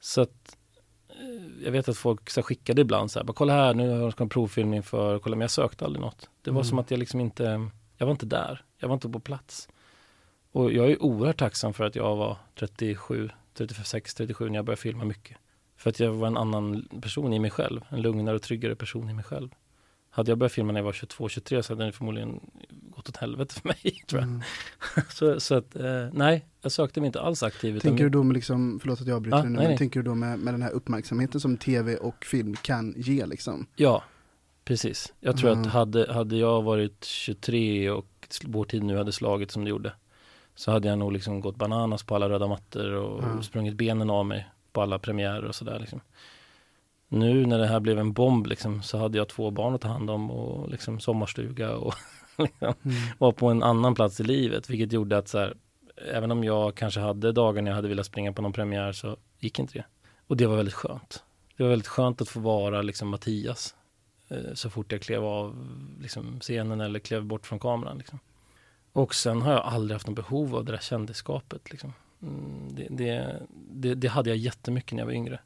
[0.00, 0.56] Så att
[1.64, 3.98] jag vet att folk så här, skickade ibland så här, bara, kolla här, nu har
[3.98, 6.30] jag en provfilmning för, kolla, men jag sökte aldrig något.
[6.42, 6.64] Det var Mm.
[6.68, 9.68] som att jag liksom inte, jag var inte där, jag var inte på plats.
[10.52, 14.82] Och jag är oerhört tacksam för att jag var 37, 36, 37 när jag började
[14.82, 15.36] filma mycket.
[15.76, 19.10] För att jag var en annan person i mig själv, en lugnare och tryggare person
[19.10, 19.48] i mig själv.
[20.14, 22.40] Hade jag börjat filma när jag var 22, 23 så hade det förmodligen
[22.70, 24.28] gått åt helvete för mig, tror jag.
[24.28, 24.42] Mm.
[25.10, 27.76] Så, så att, eh, nej, jag sökte mig inte alls aktiv.
[27.76, 29.78] utan Tänker du då med liksom, förlåt att jag avbryter dig nu, nej, men nej.
[29.78, 33.66] tänker du då med, med den här uppmärksamheten som tv och film kan ge liksom?
[33.76, 34.02] Ja,
[34.64, 35.12] precis.
[35.20, 35.62] Jag tror Mm.
[35.62, 38.06] att hade, hade jag varit 23 och
[38.44, 39.92] vår tid nu hade slagit som det gjorde
[40.54, 43.42] så hade jag nog liksom gått bananas på alla röda mattor och Mm.
[43.42, 46.00] sprungit benen av mig på alla premiärer och sådär liksom.
[47.12, 49.88] Nu när det här blev en bomb liksom så hade jag två barn att ta
[49.88, 51.94] hand om och liksom sommarstuga och
[52.38, 52.96] liksom Mm.
[53.18, 55.54] var på en annan plats i livet vilket gjorde att så här,
[56.12, 59.16] även om jag kanske hade dagar när jag hade velat springa på någon premiär så
[59.38, 59.84] gick inte det.
[60.26, 61.22] Och det var väldigt skönt.
[61.56, 63.74] Det var väldigt skönt att få vara liksom Mattias
[64.28, 65.66] eh, så fort jag klev av
[66.00, 67.98] liksom, scenen eller klev bort från kameran.
[67.98, 68.18] Liksom.
[68.92, 71.70] Och sen har jag aldrig haft något behov av det där kändisskapet.
[71.70, 71.92] Liksom.
[72.22, 73.42] Mm, det, det,
[73.72, 75.40] det, det hade jag jättemycket när jag var yngre.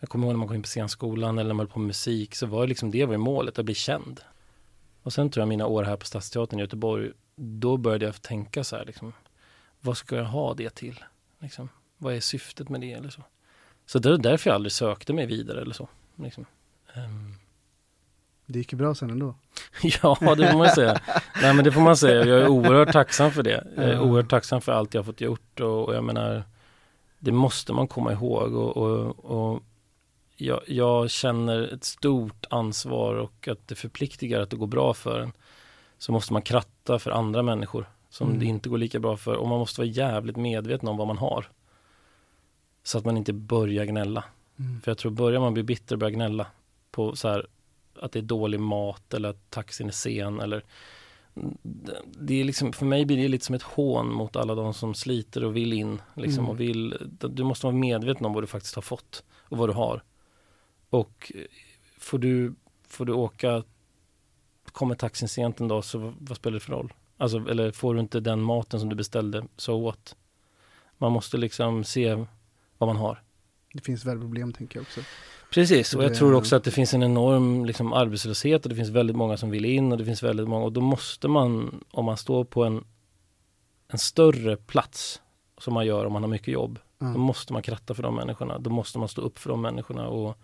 [0.00, 1.86] Jag kommer ihåg när man kom in på scenskolan eller när man höll på med
[1.86, 4.20] musik så var det liksom det var ju målet, att bli känd.
[5.02, 8.64] Och sen tror jag mina år här på Stadsteatern i Göteborg, då började jag tänka
[8.64, 9.12] så här liksom,
[9.80, 11.04] vad ska jag ha det till?
[11.38, 13.22] Liksom, vad är syftet med det eller så?
[13.86, 15.88] Så det är därför jag aldrig sökte mig vidare eller så.
[16.16, 16.46] Liksom.
[16.94, 17.34] Ehm,
[18.46, 19.34] Det gick ju bra sen ändå.
[19.82, 21.00] Ja, det får man säga.
[21.42, 22.24] Nej, men det får man säga.
[22.24, 23.64] Jag är oerhört tacksam för det.
[23.76, 26.42] Jag är oerhört tacksam för allt jag har fått gjort och, och jag menar,
[27.18, 29.62] det måste man komma ihåg och, och, och
[30.40, 35.20] jag, jag känner ett stort ansvar och att det förpliktigar att det går bra för
[35.20, 35.32] en.
[35.98, 38.38] Så måste man kratta för andra människor som Mm.
[38.40, 41.18] det inte går lika bra för och man måste vara jävligt medveten om vad man
[41.18, 41.48] har.
[42.82, 44.24] Så att man inte börjar gnälla.
[44.58, 44.80] Mm.
[44.80, 46.46] För jag tror börjar man bli bitter och börja gnälla
[46.90, 47.46] på så här
[48.00, 50.64] att det är dålig mat eller att taxin är sen eller
[51.62, 54.74] det- det är liksom, för mig blir det lite som ett hån mot alla de
[54.74, 56.50] som sliter och vill in liksom Mm.
[56.50, 56.96] och vill,
[57.30, 60.02] du måste vara medveten om vad du faktiskt har fått och vad du har.
[60.90, 61.44] Och eh,
[61.98, 62.54] får du,
[62.88, 63.62] får du åka,
[64.72, 66.92] kommer taxin sent en dag så vad, spelar det för roll?
[67.16, 70.16] Alltså, eller får du inte den maten som du beställde, så åt.
[70.98, 72.14] Man måste liksom se
[72.78, 73.22] vad man har.
[73.72, 75.00] Det finns väl problem tänker jag också.
[75.52, 78.88] Precis, och jag tror också att det finns en enorm liksom, arbetslöshet och det finns
[78.88, 82.04] väldigt många som vill in och det finns väldigt många och då måste man, om
[82.04, 82.84] man står på en,
[83.88, 85.22] en större plats
[85.58, 87.06] som man gör om man har mycket jobb, Ja.
[87.06, 88.58] då måste man kratta för de människorna.
[88.58, 90.38] Då måste man stå upp för de människorna och,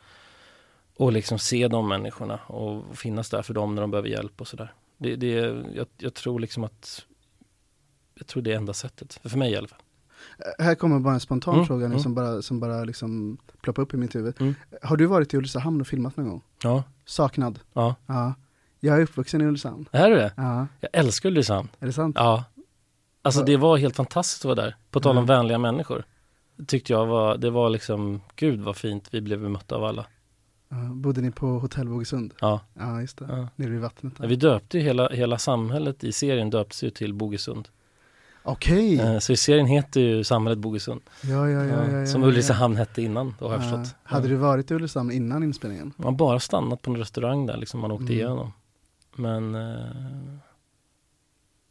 [0.97, 4.49] och liksom se de människorna och finnas där för dem när de behöver hjälp och
[4.49, 4.75] sådär.
[4.99, 5.29] Det, det,
[5.75, 7.05] jag, jag tror liksom att
[8.15, 9.79] jag tror det är enda sättet, för, mig i alla fall.
[10.59, 11.99] Eh, Här kommer bara en spontan Mm, fråga nu mm.
[11.99, 14.35] som bara, som bara liksom ploppar upp i mitt huvud.
[14.41, 14.55] Mm.
[14.83, 16.43] Har du varit i Ulricehamn och filmat någon gång?
[16.63, 17.59] Ja, Saknad?
[17.73, 17.95] ja.
[18.07, 18.35] Ja.
[18.81, 19.89] Jag är uppvuxen i Ulricehamn.
[19.93, 20.33] Är du det?
[20.37, 21.69] Ja, Jag älskar Ulricehamn.
[21.79, 22.17] är det sant?
[22.19, 22.45] Ja.
[23.23, 24.77] Alltså det var helt fantastiskt att vara där.
[24.91, 25.37] På tal om Ja.
[25.37, 26.05] vänliga människor.
[26.67, 30.07] Tyckte jag var, det var liksom, gud vad fint vi blev bemötta av alla.
[30.69, 32.35] Ja, bodde ni på hotell Bogesund?
[32.41, 32.61] Ja.
[32.75, 33.27] Ja, just det.
[33.29, 33.49] ja.
[33.57, 34.13] Nere vid vattnet.
[34.19, 34.27] Ja.
[34.27, 37.69] Vi döpte ju hela, hela samhället i serien döptes ju till Bogesund.
[38.43, 39.01] Okej!
[39.01, 41.01] Eh, Så i serien heter ju samhället Bogesund.
[41.23, 42.07] Ja, ja, ja, ja, ja.
[42.07, 43.69] som Ulricehamn hette innan, då har jag Ja.
[43.71, 43.95] förstått.
[44.03, 45.93] Hade du varit i Ulricehamn innan inspelningen?
[45.97, 48.15] Man har bara stannat på en restaurang där, liksom man åkte Mm.
[48.17, 48.53] igenom.
[49.17, 49.81] Men eh,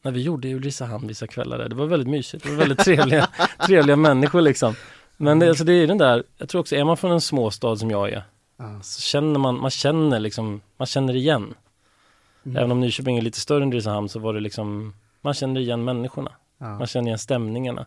[0.01, 2.43] när vi gjorde i Ulricehamn vissa kvällar där, det var väldigt mysigt.
[2.43, 3.29] Det var väldigt trevliga,
[3.67, 4.73] trevliga människor liksom.
[5.17, 7.75] Men det, alltså det är den där, jag tror också, är man från en småstad
[7.75, 8.23] som jag är,
[8.57, 8.81] Ja.
[8.81, 11.53] så känner man, man känner liksom, man känner igen.
[12.45, 12.57] Mm.
[12.57, 15.83] Även om Nyköping är lite större än Ulricehamn så var det liksom, man känner igen
[15.83, 16.31] människorna.
[16.57, 16.77] ja.
[16.77, 17.85] Man känner igen stämningarna.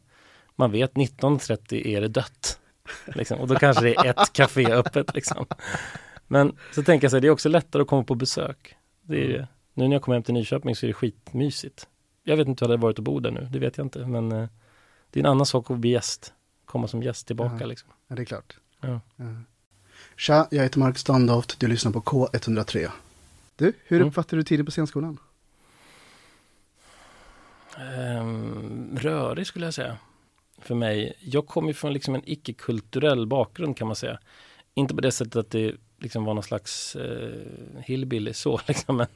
[0.57, 2.61] Man vet 19.30 är det dött.
[3.07, 3.39] Liksom.
[3.41, 5.47] Och då kanske det är ett café öppet liksom.
[6.27, 8.75] Men så tänker jag så här, det är också lättare att komma på besök.
[9.03, 9.49] Det är det.
[9.75, 11.89] Nu när jag kommer hem till Nyköping så är det skitmysigt.
[12.25, 14.07] Jag vet inte hur det hade varit att bo där nu, det vet jag inte.
[14.07, 14.49] Men eh,
[15.11, 16.33] det är en annan sak att bli gäst.
[16.65, 17.67] Komma som gäst tillbaka Ja.
[17.67, 17.89] liksom.
[18.09, 18.57] ja, det är klart.
[18.81, 19.01] Ja.
[20.19, 22.89] Tja, jag heter Mark Standoft, du lyssnar på K103.
[23.57, 24.09] Du, hur Mm.
[24.09, 25.19] uppfattar du tiden på scenskolan?
[27.79, 29.97] Ehm, rörig skulle jag säga.
[30.59, 31.15] För mig.
[31.21, 34.19] Jag kommer från liksom en icke-kulturell bakgrund kan man säga.
[34.75, 37.31] Inte på det sättet att det liksom var någon slags eh,
[37.85, 38.97] hillbilly så liksom.
[38.97, 39.07] Men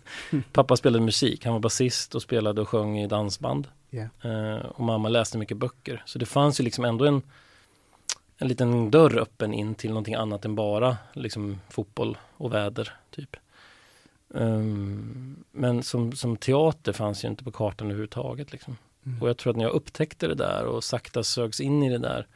[0.53, 1.45] pappa spelade musik.
[1.45, 3.69] Han var basist och spelade och sjöng i dansband.
[3.91, 4.09] Yeah.
[4.57, 6.03] Eh, och mamma läste mycket böcker.
[6.07, 7.23] Så det fanns ju liksom ändå en,
[8.43, 13.37] en liten dörr öppen in till någonting annat än bara liksom fotboll och väder typ.
[14.35, 18.53] Ehm, men som, som teater fanns ju inte på kartan överhuvudtaget.
[18.53, 18.77] Liksom.
[19.07, 19.23] Mm.
[19.23, 21.99] Och jag tror att när jag upptäckte det där och sakta sögs in i det
[21.99, 22.27] där.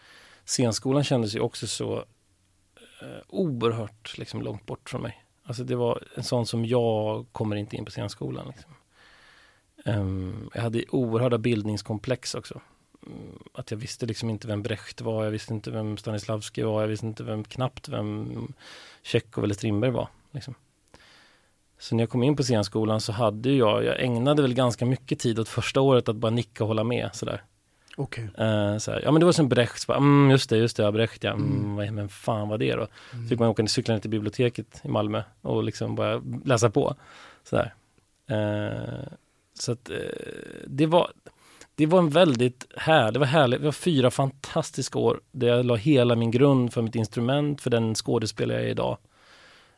[0.44, 1.96] Scenskolan kändes ju också så
[3.02, 5.24] eh, oerhört liksom, långt bort från mig.
[5.42, 8.46] Alltså det var en sån som jag kommer inte in på scenskolan.
[8.48, 8.72] Liksom.
[9.84, 12.60] Ehm, jag hade oerhörda bildningskomplex också.
[13.52, 16.88] Att jag visste liksom inte vem Brecht var, jag visste inte vem Stanislavski var, jag
[16.88, 18.52] visste inte vem, knappt vem
[19.02, 20.08] Tjechov eller Strindberg var.
[20.32, 20.54] Liksom.
[21.78, 25.18] Så när jag kom in på scenskolan så hade jag, jag ägnade väl ganska mycket
[25.18, 27.42] tid åt första året att bara nicka och hålla med sådär.
[27.96, 28.24] Okej.
[28.38, 30.76] Eh, så här, ja men det var som Brecht, så bara, mm, just det, just
[30.76, 31.76] det, ja, Brecht ja, mm, Mm.
[31.76, 32.86] vad- men fan vad det då?
[33.12, 33.28] Mm.
[33.28, 36.94] Fick man åka cykla ner till biblioteket i Malmö och liksom bara läsa på.
[37.44, 37.74] Sådär.
[38.26, 39.08] Eh,
[39.54, 39.96] så att eh,
[40.66, 41.12] det var
[41.76, 45.66] det var en väldigt här, det var härligt, det var fyra fantastiska år där jag
[45.66, 48.98] la hela min grund för mitt instrument, för den skådespelare jag är idag.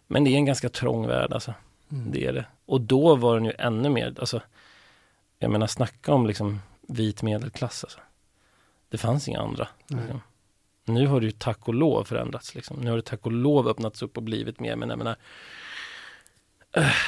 [0.07, 1.55] Men det är en ganska trång värld alltså.
[1.93, 2.11] Mm.
[2.13, 2.47] Det är det.
[2.67, 4.43] Och då var den ju ännu mer, alltså,
[5.39, 7.99] jag menar snacka om liksom vit medelklass alltså.
[8.89, 9.69] Det fanns inga andra.
[9.87, 10.21] Liksom.
[10.85, 12.77] Nu har det ju tack och lov förändrats liksom.
[12.77, 15.17] Nu har det tack och lov öppnats upp och blivit mer, men jag menar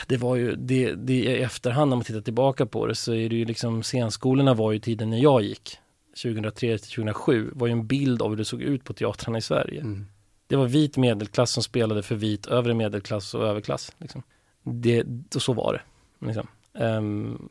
[0.06, 3.28] det var ju, det, det i efterhand när man tittar tillbaka på det så är
[3.28, 5.78] det ju liksom scenskolorna var ju tiden när jag gick
[6.22, 9.42] 2003 till 2007 var ju en bild av hur det såg ut på teatrarna i
[9.42, 9.80] Sverige.
[9.80, 10.06] Mm.
[10.46, 13.92] Det var vit medelklass som spelade för vit övre medelklass och överklass.
[13.98, 14.22] Liksom.
[14.62, 15.04] Det,
[15.34, 16.26] och så var det.
[16.26, 16.46] Liksom.
[16.74, 17.48] Ehm,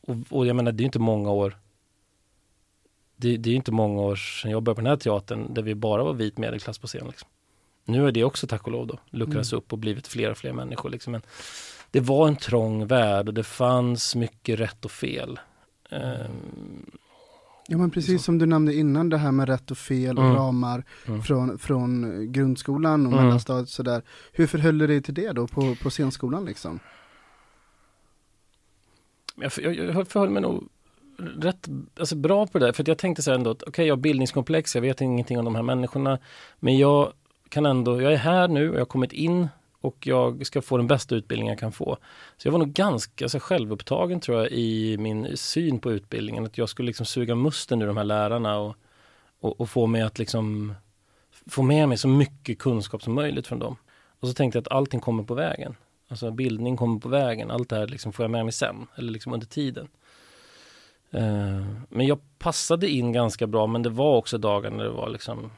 [0.00, 1.56] och, och jag menar, det är ju inte många år
[3.20, 5.62] det, det är ju inte många år sedan jag började på den här teatern där
[5.62, 7.06] vi bara var vit medelklass på scen.
[7.06, 7.28] Liksom.
[7.90, 9.58] Nu är det också tack och lov då luckrats Mm.
[9.58, 10.90] upp och blivit fler och fler människor.
[10.90, 11.12] Liksom.
[11.12, 11.22] Men
[11.90, 15.40] det var en trång värld och det fanns mycket rätt och fel.
[15.90, 16.90] Ehm,
[17.68, 20.36] Ja men precis som du nämnde innan det här med rätt och fel och Mm.
[20.36, 21.22] ramar Mm.
[21.22, 23.24] från, från grundskolan och Mm.
[23.24, 24.02] mellanstadiet och sådär.
[24.32, 26.80] Hur förhöll du dig till det då på, på scenskolan liksom?
[29.36, 30.68] Jag, jag, jag förhöll mig nog
[31.38, 31.68] rätt
[32.00, 33.96] alltså bra på det där, för att jag tänkte så här ändå att okej, jag
[33.96, 36.18] har bildningskomplex, jag vet ingenting om de här människorna,
[36.60, 37.12] men jag
[37.50, 39.48] kan ändå, jag är här nu och jag har kommit in
[39.80, 41.96] och jag ska få den bästa utbildningen jag kan få.
[42.36, 46.58] Så jag var nog ganska alltså, självupptagen tror jag i min syn på utbildningen, att
[46.58, 48.76] jag skulle liksom suga musten ur de här lärarna och,
[49.40, 50.74] och, och få mig att liksom
[51.46, 53.76] få med mig så mycket kunskap som möjligt från dem.
[54.20, 55.76] Och så tänkte jag att allting kommer på vägen.
[56.08, 59.12] Alltså bildning kommer på vägen, allt det här liksom får jag med mig sen, eller
[59.12, 59.88] liksom under tiden.
[61.14, 65.08] Uh, men jag passade in ganska bra, men det var också dagar när det var
[65.08, 65.50] liksom,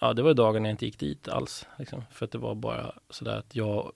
[0.00, 1.66] ja det var dagar när jag inte gick dit alls.
[1.78, 3.92] Liksom, för att det var bara sådär att jag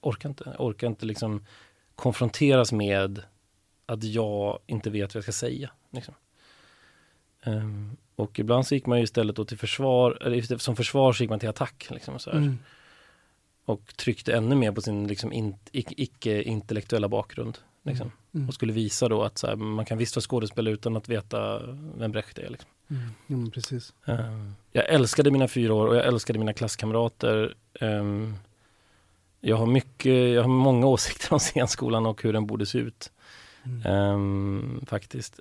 [0.00, 1.46] orkar inte, jag orkar inte liksom
[1.94, 3.22] konfronteras med
[3.86, 5.70] att jag inte vet vad jag ska säga.
[5.90, 6.14] Liksom.
[7.42, 11.22] Ehm, och ibland så gick man ju istället då till försvar, eller som försvar så
[11.22, 11.86] gick man till attack.
[11.90, 12.58] Liksom, så Mm.
[13.64, 17.58] och tryckte ännu mer på sin liksom, in, ic- icke-intellektuella bakgrund.
[17.82, 18.12] Liksom.
[18.34, 18.48] Mm.
[18.48, 21.62] Och skulle visa då att här, man kan visst vara skådespelare utan att veta
[21.96, 22.48] vem Brecht är.
[22.50, 22.70] Liksom.
[23.28, 23.50] Mm.
[23.50, 23.92] Precis.
[24.06, 27.54] Ehm, jag älskade mina fyra år och jag älskade mina klasskamrater.
[27.80, 28.34] Ehm,
[29.40, 33.12] jag har mycket, jag har många åsikter om scenskolan och hur den borde se ut.
[33.64, 33.82] Mm.
[33.86, 35.40] Ehm, faktiskt.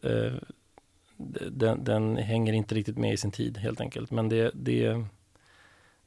[1.51, 4.11] Den, den hänger inte riktigt med i sin tid helt enkelt.
[4.11, 5.05] Men det, det,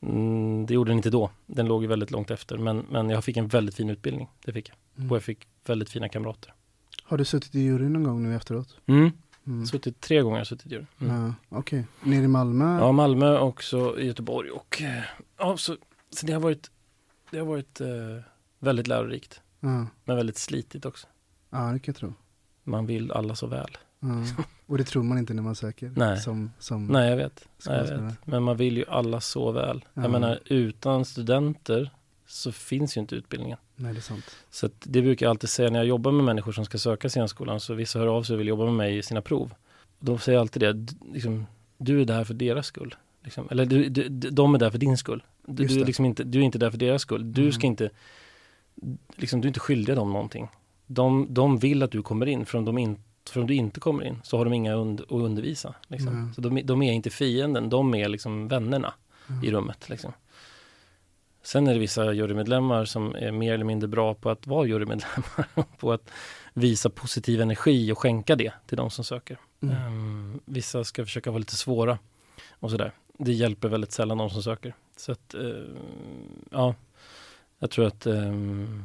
[0.01, 1.31] mm, det gjorde den inte då.
[1.47, 2.59] Den låg väldigt långt efter.
[2.59, 4.29] Men, men jag fick en väldigt fin utbildning.
[4.45, 4.77] Det fick jag.
[4.97, 5.11] Mm.
[5.11, 6.55] Och jag fick väldigt fina kamrater.
[7.03, 8.77] Har du suttit i juryn någon gång nu efteråt?
[8.87, 9.11] Mm.
[9.47, 9.67] Mm.
[9.67, 10.87] Suttit tre gånger suttit i juryn.
[11.01, 11.35] Mm.
[11.49, 12.79] Ja, Okej, nere i Malmö?
[12.79, 15.03] Ja, Malmö och så i Göteborg och eh,
[15.39, 15.77] ja, så,
[16.11, 16.71] så det har varit,
[17.31, 17.89] det har varit eh,
[18.59, 19.41] väldigt lärorikt.
[19.61, 21.07] Ja, Men väldigt slitigt också.
[21.51, 22.15] ja det kan jag tro.
[22.63, 23.79] Man vill alla så väl.
[24.01, 24.09] Ja.
[24.67, 25.93] Och det tror man inte när man söker?
[25.97, 26.21] Nej.
[26.21, 27.49] Som, som Nej, jag vet.
[27.67, 28.27] Nej, jag vet.
[28.27, 29.85] Men man vill ju alla så väl.
[29.95, 30.03] Ja.
[30.03, 31.91] Jag menar, utan studenter
[32.27, 33.59] så finns ju inte utbildningen.
[33.77, 34.37] Nej, det är sant.
[34.51, 37.61] Så det brukar jag alltid säga när jag jobbar med människor som ska söka scenskolan.
[37.61, 39.55] Så vissa hör av sig och vill jobba med mig i sina prov.
[39.99, 41.47] Då säger jag alltid det, liksom,
[41.79, 42.95] du är där för deras skull.
[43.25, 43.49] Liksom.
[43.51, 45.23] Eller du, du, de är där för din skull.
[45.47, 47.33] Du, du, är liksom inte, du är inte där för deras skull.
[47.33, 47.53] Du Mm.
[47.53, 47.91] ska inte,
[49.17, 50.49] liksom, du är inte skyldig dem någonting.
[50.87, 52.97] De, de vill att du kommer in, för om, de in,
[53.31, 55.75] för om du inte kommer in så har de inga und, att undervisa.
[55.89, 56.25] Liksom.
[56.25, 56.35] Nej.
[56.35, 58.95] Så de, de är inte fienden, de är liksom vännerna
[59.27, 59.35] Ja.
[59.49, 59.89] i rummet.
[59.89, 60.13] Liksom.
[61.45, 65.67] Sen är det vissa jurymedlemmar som är mer eller mindre bra på att vara jurymedlemmar.
[65.79, 66.11] på att
[66.53, 69.39] visa positiv energi och skänka det till de som söker.
[69.61, 69.77] Mm.
[69.77, 71.99] Ehm, vissa ska försöka vara lite svåra
[72.51, 72.93] och sådär.
[73.19, 74.75] Det hjälper väldigt sällan de som söker.
[74.97, 75.77] Så att, ehm,
[76.51, 76.75] ja,
[77.59, 78.85] jag tror att ehm,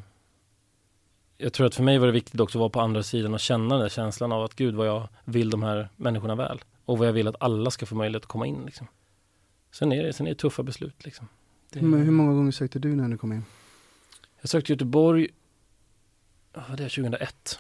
[1.38, 3.40] jag tror att för mig var det viktigt också att vara på andra sidan och
[3.40, 6.62] känna den där känslan av att gud vad jag vill de här människorna väl.
[6.86, 8.64] Och vad jag vill att alla ska få möjlighet att komma in.
[8.66, 8.88] Liksom.
[9.72, 11.06] Sen, är det, sen är det tuffa beslut.
[11.06, 11.28] Liksom.
[11.70, 13.44] Det, Men hur många gånger sökte du när du kom in?
[14.42, 15.28] jag sökte Göteborg,
[16.54, 17.60] det är 2001.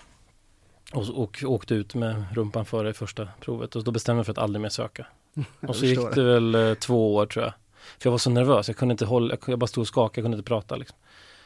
[0.93, 3.76] Och, och åkte ut med rumpan före i första provet.
[3.76, 5.07] Och då bestämde jag för att aldrig mer söka.
[5.68, 7.53] Och så gick förstår det väl eh, två år tror jag.
[7.99, 10.24] För jag var så nervös, jag kunde inte hålla, jag, bara stod och skakade, jag
[10.24, 10.97] kunde inte prata liksom.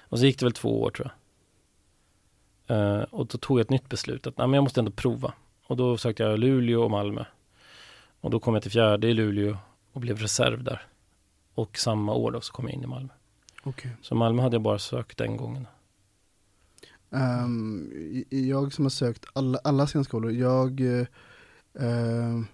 [0.01, 1.11] Och så gick det väl två år tror
[2.67, 2.77] jag.
[2.77, 5.33] Eh, och då tog jag ett nytt beslut att nej, men jag måste ändå prova.
[5.67, 7.25] Och då sökte jag Luleå och Malmö.
[8.21, 9.57] Och då kom jag till fjärde i Luleå
[9.91, 10.87] och blev reserv där.
[11.55, 13.09] Och samma år då så kom jag in i Malmö.
[13.63, 13.91] Okej.
[14.01, 15.67] Så Malmö hade jag bara sökt den gången.
[17.11, 17.91] Ehm,
[18.29, 21.05] i- jag som har sökt alla, alla scenskolor, jag, eh,
[21.79, 22.45] ehm,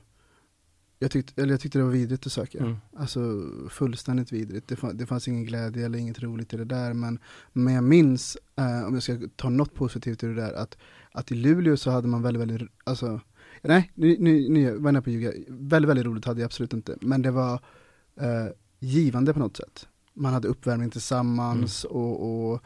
[0.99, 2.59] jag, tyckte, eller jag tyckte det var vidrigt att söka.
[2.59, 2.75] Mm.
[2.97, 3.19] Alltså
[3.69, 4.67] fullständigt vidrigt.
[4.67, 6.93] Det, fann, det fanns ingen glädje eller inget roligt i det där.
[6.93, 7.19] Men,
[7.53, 10.77] men jag minns, eh, om jag ska ta något positivt ur det där, att,
[11.11, 13.21] att i Luleå så hade man väldigt, väldigt, alltså,
[13.61, 15.31] nej, nu, nu, nu var jag på att ljuga.
[15.47, 16.97] Väldigt, väldigt roligt hade jag absolut inte.
[17.01, 17.53] Men det var
[18.15, 18.45] eh,
[18.79, 19.87] givande på något sätt.
[20.13, 22.61] Man hade uppvärmning tillsammans och, och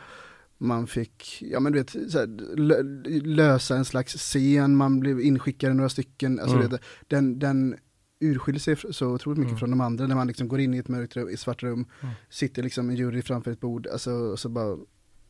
[0.57, 5.73] man fick, ja men du vet, här, lö- lösa en slags scen, man blev inskickade
[5.73, 6.69] några stycken, alltså Mm.
[6.69, 7.75] du vet, den, den
[8.19, 9.59] urskiljer sig så otroligt mycket Mm.
[9.59, 11.85] från de andra, när man liksom går in i ett mörkt rum, i svart rum,
[12.01, 12.13] Mm.
[12.29, 14.77] sitter liksom en jury framför ett bord, alltså, och så bara gör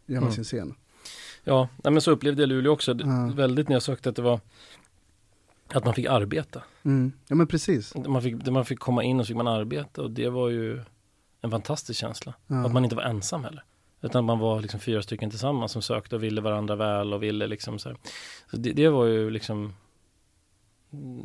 [0.07, 0.31] man Mm.
[0.31, 0.73] sin scen.
[1.43, 2.93] Ja, men så upplevde jag Luleå också.
[2.93, 3.33] Det-.
[3.35, 4.39] Väldigt när jag sökte att det var
[5.73, 6.63] att man fick arbeta.
[6.83, 7.11] Mm.
[7.27, 7.95] Ja men precis.
[7.95, 10.81] Man fick, man fick komma in och så fick man arbeta och det var ju
[11.41, 12.33] en fantastisk känsla.
[12.47, 12.65] Ja.
[12.65, 13.63] Att man inte var ensam heller.
[14.01, 17.47] Utan man var liksom fyra stycken tillsammans som sökte och ville varandra väl och ville
[17.47, 17.95] liksom så.
[18.51, 19.73] Så det, det var ju liksom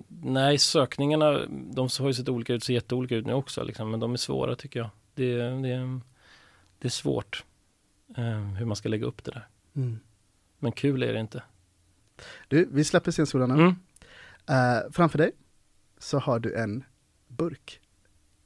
[0.09, 4.01] Nej, sökningarna, de har ju sett olika ut, ser jätteolika ut nu också liksom, men
[4.01, 4.91] de är svåra tycker jag.
[5.15, 6.01] Det, det,
[6.79, 7.45] det är svårt
[8.17, 9.49] eh, hur man ska lägga upp det där.
[9.77, 9.99] Mm.
[10.59, 11.43] Men kul är det inte.
[12.49, 13.55] Du, vi släpper scenstolarna.
[13.55, 13.75] Mm.
[14.49, 15.33] Eh, framför dig
[15.99, 16.85] så har du en
[17.27, 17.81] burk.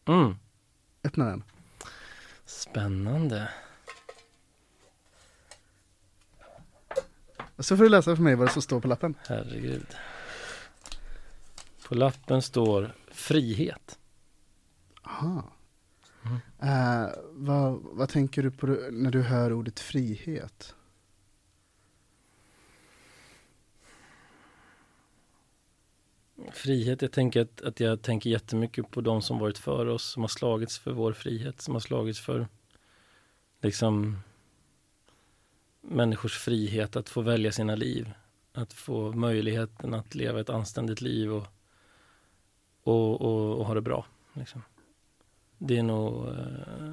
[0.05, 0.37] Mm.
[1.05, 1.45] Öppna den.
[2.45, 3.49] Spännande.
[7.57, 9.15] Och så får du läsa för mig vad det som står på lappen.
[9.29, 9.87] Herregud.
[11.89, 13.99] På lappen står frihet.
[15.03, 15.53] Aha.
[16.23, 16.39] Mm.
[16.59, 20.75] Eh, vad, vad tänker du på när du hör ordet frihet?
[26.53, 30.23] Frihet, jag tänker att, att jag tänker jättemycket på de som varit för oss, som
[30.23, 32.49] har slagits för vår frihet, som har slagits för
[33.61, 34.19] liksom
[35.81, 38.13] människors frihet att få välja sina liv.
[38.53, 41.47] Att få möjligheten att leva ett anständigt liv och,
[42.83, 44.07] och, och, och ha det bra.
[44.33, 44.63] Liksom.
[45.59, 46.93] Det är nog, eh,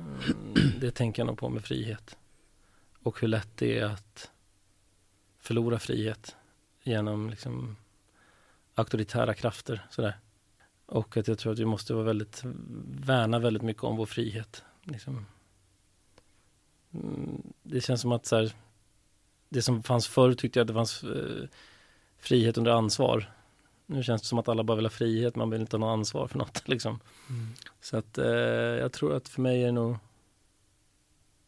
[0.79, 2.17] det tänker jag nog på med frihet.
[3.03, 4.31] Och hur lätt det är att
[5.39, 6.35] förlora frihet
[6.83, 7.75] genom liksom
[8.79, 9.87] auktoritära krafter.
[9.89, 10.17] Sådär.
[10.85, 12.41] Och att jag tror att vi måste vara väldigt,
[12.85, 14.63] värna väldigt mycket om vår frihet.
[14.83, 15.25] Liksom.
[16.93, 18.51] Mm, Det känns som att så här,
[19.49, 21.47] det som fanns förr tyckte jag att det fanns eh,
[22.17, 23.31] frihet under ansvar.
[23.85, 25.93] Nu känns det som att alla bara vill ha frihet, man vill inte ha något
[25.93, 26.67] ansvar för något.
[26.67, 26.99] Liksom.
[27.81, 28.25] Så att eh,
[28.81, 29.97] jag tror att för mig är det nog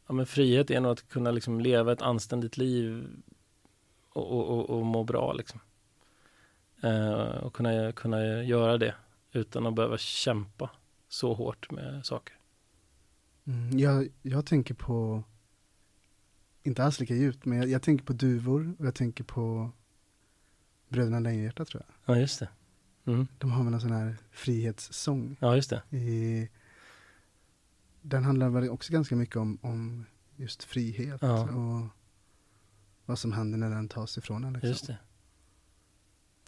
[0.08, 3.08] ja, men frihet är nog att kunna liksom leva ett anständigt liv
[4.10, 5.60] och, och, och, och må bra liksom.
[6.84, 8.96] Eh, och kunna, kunna göra det
[9.32, 10.70] utan att behöva kämpa
[11.08, 12.36] så hårt med saker.
[13.46, 15.24] Mm, jag, jag tänker på,
[16.64, 19.72] inte alls lika djupt, men jag, jag tänker på duvor och jag tänker på
[20.90, 22.16] Bröderna Lejonhjärta tror jag.
[22.16, 22.50] Ja, just det.
[23.06, 23.28] Mm.
[23.38, 25.38] De har väl en sån här frihetssång.
[25.40, 25.98] Ja, just det.
[25.98, 26.50] I,
[28.02, 30.06] den handlar väl också ganska mycket om, om
[30.36, 31.44] just frihet Ja.
[31.44, 31.88] och
[33.06, 34.54] vad som händer när den tas ifrån en.
[34.54, 34.70] Liksom.
[34.70, 34.98] Just det.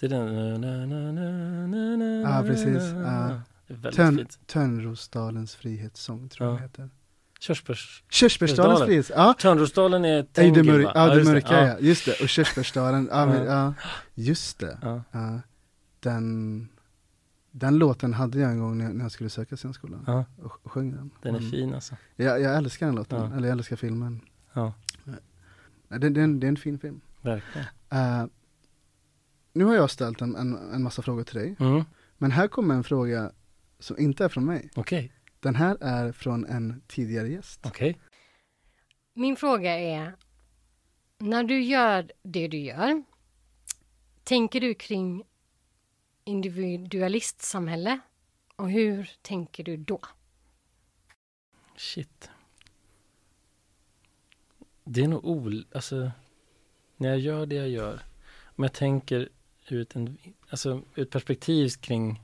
[0.04, 0.62] Det är den...
[0.62, 2.84] Na, na, na, na, na, Ja, precis.
[3.06, 3.41] Ja.
[3.68, 4.28] Det Törn.
[4.45, 6.62] Törnrosdalens frihetssång tror jag Ja.
[6.62, 6.89] heter.
[7.39, 8.04] Körsbärs...
[8.10, 8.88] Körsbärsdalens Körsbärsdalen.
[8.88, 9.34] frihet, ja.
[9.39, 10.91] Törnrosdalen är Ja, det, Tengil, mörk, va?
[10.95, 11.68] ja, det mörka Ja.
[11.68, 11.76] ja.
[11.80, 13.51] Just det, och Körsbärsdalen, ja, men, Ja.
[13.54, 13.74] ja.
[14.14, 14.78] Just det.
[14.82, 15.01] Ja.
[15.12, 15.39] Ja.
[15.99, 16.68] Den,
[17.51, 20.72] den låten hade jag en gång när jag, när jag skulle söka scenskolan Ja, och,
[20.72, 21.10] sjöng den.
[21.22, 21.51] den är Mm.
[21.51, 21.95] fin alltså.
[22.16, 23.38] Jag, jag älskar den låten, Ja.
[23.38, 24.22] eller jag älskar filmen.
[24.54, 24.74] Ja,
[25.04, 27.01] Nej, Det, det, är en, det är en fin film.
[27.22, 27.68] verkligen.
[27.89, 28.26] Eh,
[29.54, 31.84] nu har jag ställt en, en, en massa frågor till dig, Mm.
[32.18, 33.32] men här kommer en fråga
[33.80, 34.70] som inte är från mig.
[34.76, 37.60] Okej, Den här är från en tidigare gäst.
[37.66, 37.99] okej.
[39.14, 40.16] Min fråga är,
[41.18, 43.04] när du gör det du gör,
[44.24, 45.24] tänker du kring
[46.24, 47.99] individualistsamhälle?
[48.56, 49.99] Och hur tänker du då?
[51.78, 52.30] Shit.
[54.84, 55.66] Det är nog ol...
[55.76, 56.12] Alltså,
[56.97, 58.01] när jag gör det jag gör,
[58.43, 59.30] om jag tänker
[59.72, 60.18] ut en,
[60.49, 62.22] alltså ett perspektiv kring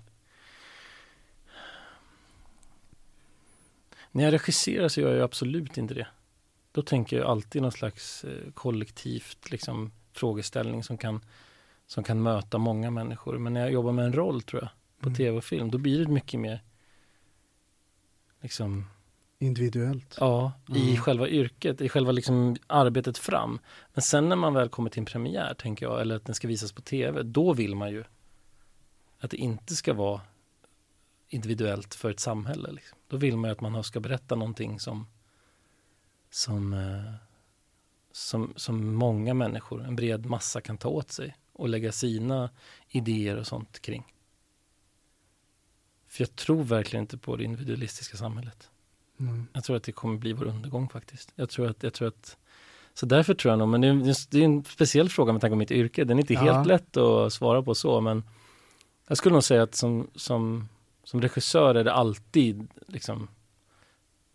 [4.12, 6.08] När jag regisserar så gör jag absolut inte det.
[6.72, 11.26] Då tänker jag alltid någon slags eh, kollektivt liksom, frågeställning som kan,
[11.88, 13.38] som kan möta många människor.
[13.38, 14.70] Men när jag jobbar med en roll tror jag,
[15.00, 15.18] på Mm.
[15.18, 16.64] tv och film, då blir det mycket mer
[18.42, 18.86] liksom
[19.42, 20.16] Individuellt.
[20.20, 20.98] Ja, i Mm.
[21.02, 23.60] själva yrket, i själva liksom arbetet fram.
[23.94, 26.48] Men sen när man väl kommer till en premiär, tänker jag, eller att den ska
[26.48, 28.04] visas på tv, då vill man ju
[29.20, 30.22] att det inte ska vara
[31.30, 32.72] individuellt för ett samhälle.
[32.72, 32.98] Liksom.
[33.08, 35.08] Då vill man ju att man ska berätta någonting som
[36.30, 37.14] som, eh,
[38.12, 42.50] som, som många människor, en bred massa kan ta åt sig och lägga sina
[42.90, 44.14] idéer och sånt kring.
[46.08, 48.70] För jag tror verkligen inte på det individualistiska samhället.
[49.20, 49.48] Mm.
[49.54, 51.32] Jag tror att det kommer bli vår undergång faktiskt.
[51.36, 52.38] Jag tror att, jag tror att
[52.94, 55.52] så därför tror jag nog, men det är, det är en speciell fråga med tanke
[55.52, 56.04] på mitt yrke.
[56.04, 56.40] Den är inte Ja.
[56.40, 58.24] helt lätt att svara på så, men
[59.08, 60.70] jag skulle nog säga att som, som,
[61.04, 63.28] som regissör är det alltid liksom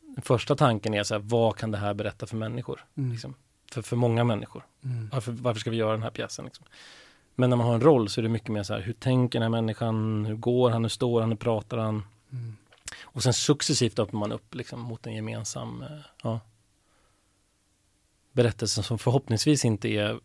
[0.01, 2.85] den första tanken är så här, vad kan det här berätta för människor?
[2.95, 3.13] Mm.
[3.13, 3.35] Liksom,
[3.73, 4.67] för, för många människor.
[4.85, 5.09] Mm.
[5.13, 6.45] Varför, varför ska vi göra den här pjäsen?
[6.45, 6.67] Liksom?
[7.35, 9.39] Men när man har en roll så är det mycket mer så här, hur tänker
[9.41, 10.25] den här människan?
[10.27, 10.85] Hur går han?
[10.85, 11.31] Hur står han?
[11.31, 12.03] Hur pratar han?
[12.33, 12.57] Mm.
[13.03, 15.89] Och sen successivt öppnar man upp liksom, mot en gemensam eh,
[16.23, 16.41] ja,
[18.33, 20.21] berättelse som förhoppningsvis inte är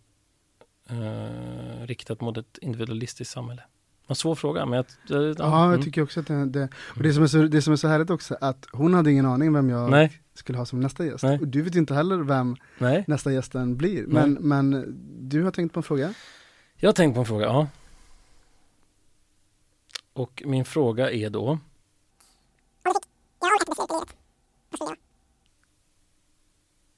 [0.90, 3.64] eh, riktat mot ett individualistiskt samhälle.
[4.08, 5.82] En svår fråga, men jag, ja, Ja, jag mm.
[5.82, 8.10] tycker också att det, det och det som, är så, det som är så härligt
[8.10, 11.24] också, att hon hade ingen aning vem jag Nej, skulle ha som nästa gäst.
[11.24, 11.40] Nej.
[11.40, 13.04] Och du vet inte heller vem nej.
[13.08, 14.08] nästa gästen blir.
[14.08, 14.96] Men, men
[15.30, 16.14] du har tänkt på en fråga?
[16.76, 17.68] Jag har tänkt på en fråga, ja.
[20.14, 21.60] Och min fråga är då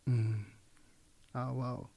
[0.08, 0.46] Mm.
[1.32, 1.88] Ja, wow.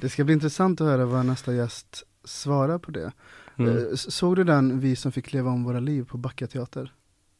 [0.00, 3.12] Det ska bli intressant att höra vad nästa gäst svarar på det.
[3.56, 3.76] mm.
[3.78, 6.92] Eh, Såg du den Vi som fick leva om våra liv på Backa teater?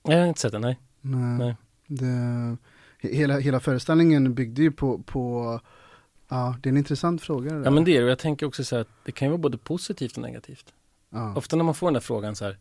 [0.02, 0.78] Jag har inte sett den, nej.
[1.00, 1.38] Nej.
[1.38, 1.56] Nej.
[1.86, 2.04] Det,
[3.02, 5.60] he- hela, hela föreställningen byggde ju på, på
[6.28, 7.54] ja, det är en intressant fråga.
[7.64, 9.38] Ja men det är det, jag tänker också så här att det kan ju vara
[9.38, 10.72] både positivt och negativt.
[11.10, 11.34] ja.
[11.36, 12.58] Ofta när man får den där frågan så här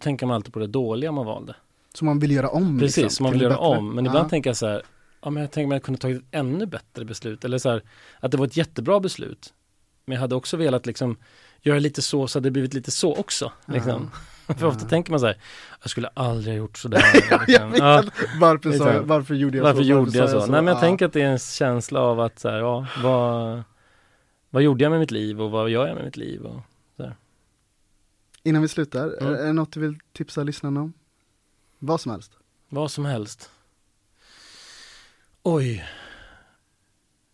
[0.00, 1.56] tänker man alltid på det dåliga man valde.
[1.94, 2.78] Som man vill göra om.
[2.78, 3.64] Precis, liksom, som man vill göra bättre.
[3.66, 3.94] om.
[3.94, 4.28] Men ibland ja.
[4.28, 4.82] tänker jag så här,
[5.22, 7.44] ja men jag tänker att jag kunde tagit ett ännu bättre beslut.
[7.44, 7.82] Eller så här,
[8.20, 9.54] att det var ett jättebra beslut.
[10.04, 11.16] Men jag hade också velat liksom
[11.60, 13.52] göra lite så, så hade det blivit lite så också.
[13.66, 14.10] Liksom.
[14.46, 14.88] För ofta Ja.
[14.88, 15.36] tänker man så här,
[15.82, 17.02] jag skulle aldrig ha gjort sådär.
[17.14, 17.74] ja, jag liksom.
[17.86, 18.04] Ja,
[18.40, 18.86] Varför, Liksom.
[18.86, 19.88] jag, varför gjorde jag varför så?
[19.88, 20.46] gjorde jag sa så?
[20.52, 20.80] Nej men jag Ja.
[20.80, 23.62] tänker att det är en känsla av att så här, ja, vad,
[24.50, 26.42] vad gjorde jag med mitt liv och vad gör jag med mitt liv?
[26.46, 26.60] Och,
[28.42, 29.34] Innan vi slutar, Mm.
[29.34, 30.92] är, är det något du vill tipsa lyssnarna om?
[31.78, 32.32] Vad som helst.
[32.68, 33.50] Vad som helst.
[35.42, 35.84] Oj.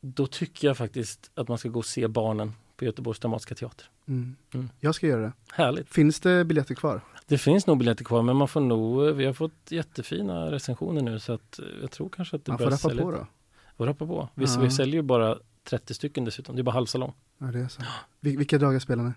[0.01, 3.87] Då tycker jag faktiskt att man ska gå och se barnen på Göteborgs Dramatiska Teater.
[4.09, 4.37] Mm.
[4.55, 4.71] Mm.
[4.81, 5.33] Jag ska göra det.
[5.53, 5.89] Härligt.
[5.89, 7.01] Finns det biljetter kvar?
[7.27, 11.21] Det finns nog biljetter kvar men man får nog, vi har fått jättefina recensioner nu
[11.21, 13.23] så att eh, jag tror kanske att det Man får börjar rappa sälja på lite.
[13.23, 13.29] då.
[13.77, 14.29] Får rappa på.
[14.35, 14.61] Vi, Ja.
[14.61, 17.13] vi säljer ju bara 30 stycken dessutom, det är bara halvsalong.
[17.39, 17.83] Ja, det är så.
[18.21, 19.13] Vil- vilka dagar spelar ni?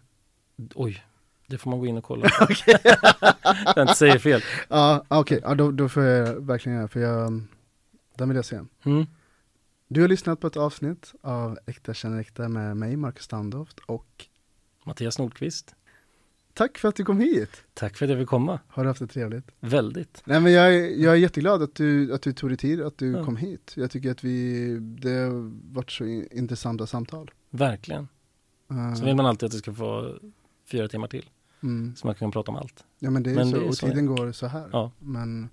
[0.76, 1.04] Oj,
[1.48, 2.48] Det får man gå in och kolla på.
[3.76, 4.42] jag inte säger fel.
[4.70, 7.42] Ja, okej, ja, då, då får jag verkligen göra, för jag,
[8.18, 8.60] den vill jag se.
[8.84, 9.06] Mm.
[9.88, 14.26] Du har lyssnat på ett avsnitt av Äkta känner äkta med mig, Marcus Standoft, och
[14.86, 15.76] Mattias Nordqvist.
[16.54, 17.64] tack för att du kom hit.
[17.74, 18.60] Tack för att jag fick komma.
[18.68, 19.48] Har du haft det trevligt?
[19.60, 20.22] Väldigt.
[20.26, 22.98] Nej men jag, är- jag är jätteglad att du, att du tog dig tid, att
[22.98, 23.26] du Ja.
[23.26, 23.74] kom hit.
[23.76, 27.32] Jag tycker att vi, det har varit så in- intressanta samtal.
[27.50, 28.08] Verkligen.
[28.72, 30.18] Eh, Så vill man alltid att det ska få
[30.72, 31.30] fyra timmar till.
[31.64, 31.96] mm.
[31.96, 32.86] Så man kan prata om allt.
[33.00, 34.70] Ja men det är Men så, det är och så tiden går så här.
[34.72, 34.92] Ja.
[35.00, 35.50] Men,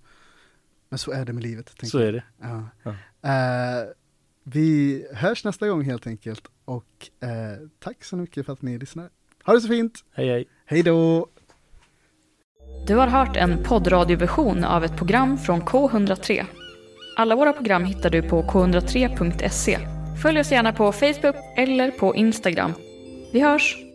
[0.95, 1.75] men så är det med livet.
[1.83, 2.09] Så jag.
[2.09, 2.25] är det.
[2.43, 2.69] Ja.
[2.83, 2.91] Ja.
[3.31, 3.89] Eh,
[4.45, 7.29] vi hörs nästa gång helt enkelt och eh,
[7.79, 9.11] tack så mycket för att ni lyssnar.
[9.45, 10.05] Ha det så fint!
[10.13, 10.49] Hej hej.
[10.67, 11.27] Hej då!
[12.87, 16.45] Du har hört en poddradioversion av ett program från K103.
[17.17, 19.79] Alla våra program hittar du på k103.se.
[20.23, 22.73] Följ oss gärna på Facebook eller på Instagram.
[23.33, 23.94] Vi hörs!